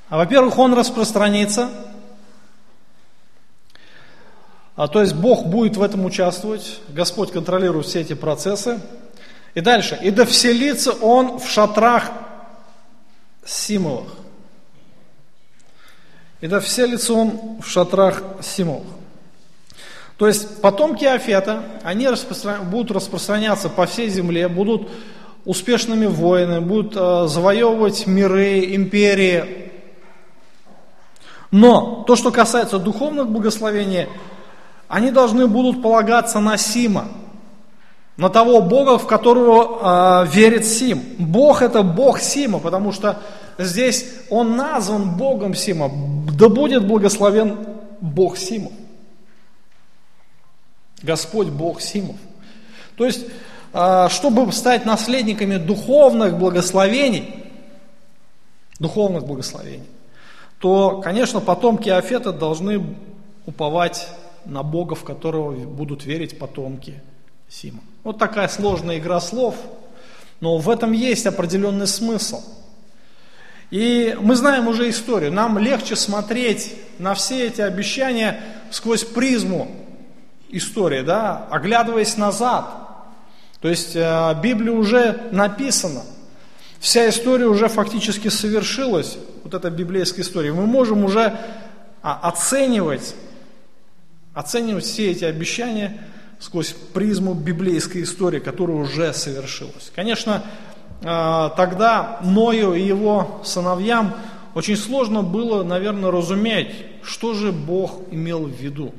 А, 0.09 0.17
во-первых, 0.17 0.57
он 0.57 0.73
распространится, 0.73 1.69
а, 4.75 4.87
то 4.87 5.01
есть 5.01 5.13
Бог 5.13 5.45
будет 5.45 5.77
в 5.77 5.83
этом 5.83 6.05
участвовать, 6.05 6.79
Господь 6.89 7.31
контролирует 7.31 7.85
все 7.85 8.01
эти 8.01 8.13
процессы. 8.13 8.79
И 9.53 9.61
дальше. 9.61 9.99
И 10.01 10.09
да 10.09 10.25
вселится 10.25 10.91
он 10.93 11.37
в 11.37 11.47
шатрах 11.47 12.11
Симовых. 13.45 14.11
И 16.41 16.47
да 16.47 16.59
вселится 16.59 17.13
он 17.13 17.59
в 17.61 17.67
шатрах 17.67 18.23
Симовых. 18.41 18.87
То 20.17 20.27
есть 20.27 20.61
потомки 20.61 21.05
Афета, 21.05 21.63
они 21.83 22.07
распростран... 22.07 22.69
будут 22.69 22.91
распространяться 22.91 23.69
по 23.69 23.85
всей 23.85 24.09
земле, 24.09 24.47
будут 24.47 24.89
успешными 25.45 26.05
воинами, 26.05 26.63
будут 26.63 26.95
э, 26.95 27.27
завоевывать 27.27 28.07
миры, 28.07 28.73
империи. 28.75 29.71
Но 31.51 32.03
то, 32.07 32.15
что 32.15 32.31
касается 32.31 32.79
духовных 32.79 33.27
благословений, 33.29 34.07
они 34.93 35.11
должны 35.11 35.47
будут 35.47 35.81
полагаться 35.81 36.39
на 36.39 36.57
Сима– 36.57 37.07
на 38.17 38.29
того 38.29 38.61
Бога, 38.61 38.97
в 38.97 39.07
которого 39.07 40.23
э, 40.23 40.27
верит 40.27 40.65
Сим. 40.65 41.01
Бог 41.17 41.61
это 41.61 41.81
Бог 41.81 42.19
Сима, 42.19 42.59
потому 42.59 42.91
что 42.91 43.19
здесь 43.57 44.05
он 44.29 44.55
назван 44.55 45.17
Богом 45.17 45.55
Сима. 45.55 45.89
Да 46.31 46.49
будет 46.49 46.87
благословен 46.87 47.57
Бог 48.01 48.37
Симов. 48.37 48.71
Господь 51.01 51.47
Бог 51.47 51.81
Симов. 51.81 52.15
То 52.97 53.05
есть, 53.05 53.25
э, 53.73 54.07
чтобы 54.11 54.51
стать 54.51 54.85
наследниками 54.85 55.57
духовных 55.57 56.37
благословений, 56.37 57.33
духовных 58.79 59.25
благословений, 59.25 59.87
то, 60.59 61.01
конечно, 61.01 61.39
потомки 61.39 61.89
Афета 61.89 62.31
должны 62.31 62.95
уповать 63.45 64.07
на 64.45 64.63
Бога, 64.63 64.95
в 64.95 65.03
которого 65.03 65.53
будут 65.53 66.05
верить 66.05 66.39
потомки 66.39 67.01
Сима. 67.49 67.81
Вот 68.03 68.17
такая 68.17 68.47
сложная 68.47 68.97
игра 68.97 69.19
слов, 69.19 69.55
но 70.39 70.57
в 70.57 70.69
этом 70.69 70.91
есть 70.91 71.25
определенный 71.25 71.87
смысл. 71.87 72.41
И 73.71 74.15
мы 74.19 74.35
знаем 74.35 74.67
уже 74.67 74.89
историю. 74.89 75.31
Нам 75.31 75.57
легче 75.57 75.95
смотреть 75.95 76.75
на 76.99 77.15
все 77.15 77.47
эти 77.47 77.61
обещания 77.61 78.39
сквозь 78.69 79.03
призму 79.03 79.71
истории, 80.49 81.01
да, 81.01 81.47
оглядываясь 81.49 82.17
назад. 82.17 82.65
То 83.61 83.69
есть 83.69 83.95
э, 83.95 84.35
Библия 84.43 84.73
уже 84.73 85.29
написана. 85.31 86.03
Вся 86.79 87.07
история 87.09 87.47
уже 87.47 87.69
фактически 87.69 88.27
совершилась, 88.27 89.17
вот 89.43 89.53
эта 89.53 89.69
библейская 89.69 90.21
история. 90.21 90.51
Мы 90.51 90.65
можем 90.65 91.05
уже 91.05 91.39
а, 92.01 92.19
оценивать, 92.27 93.15
оценивать 94.33 94.85
все 94.85 95.11
эти 95.11 95.25
обещания 95.25 96.01
сквозь 96.39 96.73
призму 96.93 97.33
библейской 97.33 98.03
истории, 98.03 98.39
которая 98.39 98.77
уже 98.77 99.13
совершилась. 99.13 99.91
Конечно, 99.95 100.43
а, 101.03 101.49
тогда 101.49 102.19
Ною 102.23 102.73
и 102.73 102.81
его 102.81 103.41
сыновьям 103.43 104.15
очень 104.55 104.77
сложно 104.77 105.23
было, 105.23 105.63
наверное, 105.63 106.11
разуметь, 106.11 106.69
что 107.01 107.33
же 107.33 107.51
Бог 107.51 108.01
имел 108.11 108.45
в 108.45 108.51
виду, 108.51 108.93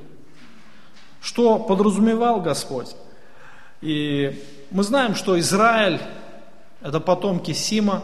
что 1.20 1.58
подразумевал 1.58 2.40
Господь. 2.40 2.94
И 3.80 4.42
мы 4.70 4.82
знаем, 4.82 5.14
что 5.14 5.38
Израиль– 5.38 6.00
это 6.80 7.00
потомки 7.00 7.52
Сима, 7.52 8.02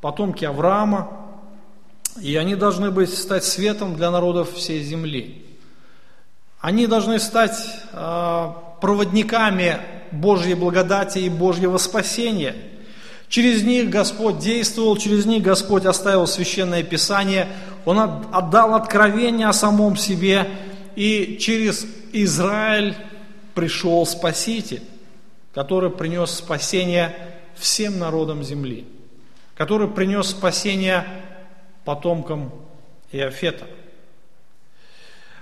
потомки 0.00 0.44
Авраама, 0.44 1.08
и 2.20 2.36
они 2.36 2.54
должны 2.56 2.90
быть, 2.90 3.12
стать 3.14 3.44
светом 3.44 3.94
для 3.94 4.10
народов 4.10 4.52
всей 4.52 4.82
земли. 4.82 5.45
Они 6.60 6.86
должны 6.86 7.18
стать 7.18 7.58
э, 7.92 8.52
проводниками 8.80 9.78
Божьей 10.10 10.54
благодати 10.54 11.18
и 11.18 11.28
Божьего 11.28 11.78
спасения. 11.78 12.54
Через 13.28 13.62
них 13.62 13.90
Господь 13.90 14.38
действовал, 14.38 14.96
через 14.96 15.26
них 15.26 15.42
Господь 15.42 15.84
оставил 15.84 16.26
священное 16.26 16.82
писание, 16.82 17.48
Он 17.84 17.98
отдал 18.32 18.74
откровение 18.74 19.48
о 19.48 19.52
самом 19.52 19.96
себе, 19.96 20.48
и 20.94 21.38
через 21.40 21.86
Израиль 22.12 22.96
пришел 23.54 24.06
Спаситель, 24.06 24.82
который 25.52 25.90
принес 25.90 26.30
спасение 26.30 27.14
всем 27.54 27.98
народам 27.98 28.42
земли, 28.42 28.86
который 29.56 29.88
принес 29.88 30.28
спасение 30.28 31.04
потомкам 31.84 32.52
Иофета. 33.12 33.66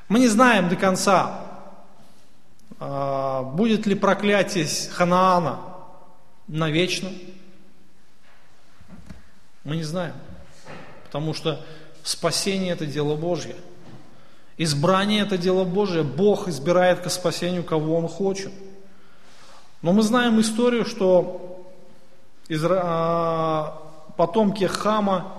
Мы 0.09 0.19
не 0.19 0.29
знаем 0.29 0.69
до 0.69 0.77
конца, 0.77 1.41
а, 2.79 3.43
будет 3.43 3.87
ли 3.87 3.95
проклятие 3.95 4.67
Ханаана 4.93 5.61
навечно. 6.47 7.11
Мы 9.65 9.77
не 9.77 9.85
знаем, 9.85 10.15
потому 11.05 11.33
что 11.33 11.65
спасение 12.03 12.75
это 12.75 12.85
дело 12.85 13.17
Божье. 13.17 13.57
Избрание 14.59 15.23
это 15.23 15.39
дело 15.39 15.65
Божье. 15.65 16.03
Бог 16.03 16.49
избирает 16.49 17.01
к 17.01 17.11
спасению, 17.11 17.65
кого 17.65 17.97
Он 17.97 18.07
хочет. 18.07 18.53
Но 19.81 19.93
мы 19.93 20.03
знаем 20.03 20.41
историю, 20.41 20.85
что. 20.85 21.51
А, 22.51 23.81
потомки 24.19 24.65
Хама, 24.65 25.33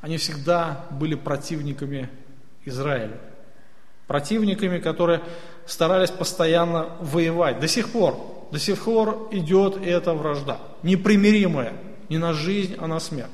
они 0.00 0.16
всегда 0.16 0.84
были 0.90 1.14
противниками 1.14 2.10
Израиля. 2.64 3.18
Противниками, 4.08 4.78
которые 4.78 5.20
старались 5.66 6.10
постоянно 6.10 6.96
воевать. 7.00 7.60
До 7.60 7.68
сих 7.68 7.92
пор, 7.92 8.48
до 8.50 8.58
сих 8.58 8.82
пор 8.82 9.28
идет 9.30 9.76
эта 9.76 10.14
вражда. 10.14 10.58
Непримиримая. 10.82 11.74
Не 12.08 12.18
на 12.18 12.32
жизнь, 12.32 12.74
а 12.80 12.86
на 12.86 12.98
смерть. 13.00 13.30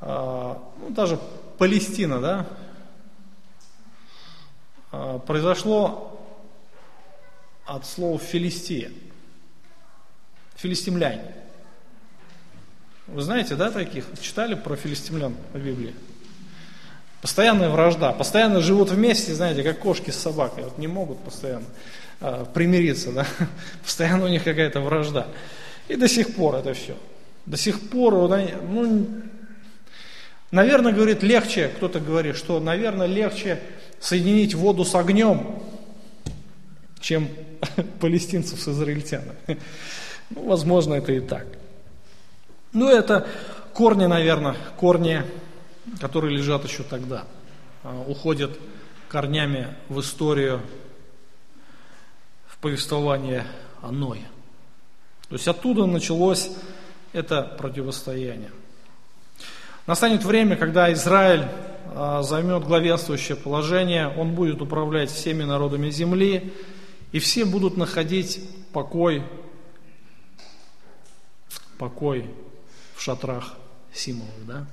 А, 0.00 0.62
ну, 0.80 0.90
даже 0.90 1.18
Палестина, 1.58 2.20
да, 2.20 2.46
а, 4.92 5.18
произошло 5.18 6.24
от 7.66 7.84
слова 7.84 8.18
«филистия». 8.18 8.92
Филистимляне. 10.54 11.34
Вы 13.08 13.22
знаете, 13.22 13.56
да, 13.56 13.70
таких? 13.70 14.06
Читали 14.20 14.54
про 14.54 14.76
филистимлян 14.76 15.34
в 15.52 15.58
Библии? 15.58 15.94
Постоянная 17.20 17.68
вражда, 17.68 18.12
постоянно 18.12 18.60
живут 18.60 18.90
вместе, 18.90 19.34
знаете, 19.34 19.64
как 19.64 19.80
кошки 19.80 20.10
с 20.10 20.16
собакой, 20.16 20.64
вот 20.64 20.78
не 20.78 20.86
могут 20.86 21.18
постоянно 21.18 21.66
э, 22.20 22.44
примириться, 22.54 23.10
да? 23.10 23.26
постоянно 23.82 24.26
у 24.26 24.28
них 24.28 24.44
какая-то 24.44 24.80
вражда. 24.80 25.26
И 25.88 25.96
до 25.96 26.08
сих 26.08 26.36
пор 26.36 26.56
это 26.56 26.74
все. 26.74 26.96
До 27.44 27.56
сих 27.56 27.88
пор, 27.88 28.14
ну, 28.14 29.08
наверное, 30.50 30.92
говорит, 30.92 31.22
легче, 31.22 31.68
кто-то 31.68 31.98
говорит, 31.98 32.36
что, 32.36 32.60
наверное, 32.60 33.06
легче 33.06 33.60
соединить 34.00 34.54
воду 34.54 34.84
с 34.84 34.94
огнем, 34.94 35.60
чем 37.00 37.28
палестинцев 38.00 38.60
с 38.60 38.68
израильтянами. 38.68 39.36
Ну, 40.30 40.46
возможно, 40.46 40.92
это 40.92 41.10
и 41.12 41.20
так. 41.20 41.46
Ну, 42.74 42.86
это 42.90 43.26
корни, 43.72 44.04
наверное, 44.04 44.56
корни 44.76 45.22
которые 46.00 46.36
лежат 46.36 46.64
еще 46.64 46.82
тогда, 46.82 47.24
а, 47.82 48.00
уходят 48.06 48.58
корнями 49.08 49.76
в 49.88 50.00
историю, 50.00 50.60
в 52.46 52.58
повествование 52.58 53.46
о 53.80 53.90
Ное. 53.90 54.28
То 55.28 55.34
есть 55.34 55.48
оттуда 55.48 55.86
началось 55.86 56.50
это 57.12 57.42
противостояние. 57.42 58.50
Настанет 59.86 60.24
время, 60.24 60.56
когда 60.56 60.92
Израиль 60.92 61.46
а, 61.94 62.22
займет 62.22 62.64
главенствующее 62.64 63.36
положение, 63.36 64.08
он 64.08 64.34
будет 64.34 64.60
управлять 64.60 65.10
всеми 65.10 65.44
народами 65.44 65.90
земли, 65.90 66.52
и 67.12 67.18
все 67.18 67.44
будут 67.44 67.76
находить 67.76 68.40
покой, 68.72 69.22
покой 71.78 72.30
в 72.94 73.00
шатрах 73.00 73.54
Симовых, 73.92 74.46
да? 74.46 74.66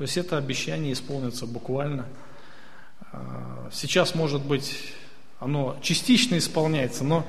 То 0.00 0.04
есть 0.04 0.16
это 0.16 0.38
обещание 0.38 0.94
исполнится 0.94 1.44
буквально. 1.44 2.06
А, 3.12 3.68
сейчас, 3.70 4.14
может 4.14 4.40
быть, 4.40 4.94
оно 5.40 5.76
частично 5.82 6.38
исполняется, 6.38 7.04
но 7.04 7.26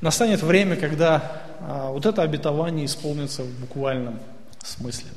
настанет 0.00 0.42
время, 0.42 0.74
когда 0.74 1.42
а, 1.60 1.92
вот 1.92 2.06
это 2.06 2.22
обетование 2.22 2.86
исполнится 2.86 3.44
в 3.44 3.60
буквальном 3.60 4.18
смысле. 4.64 5.10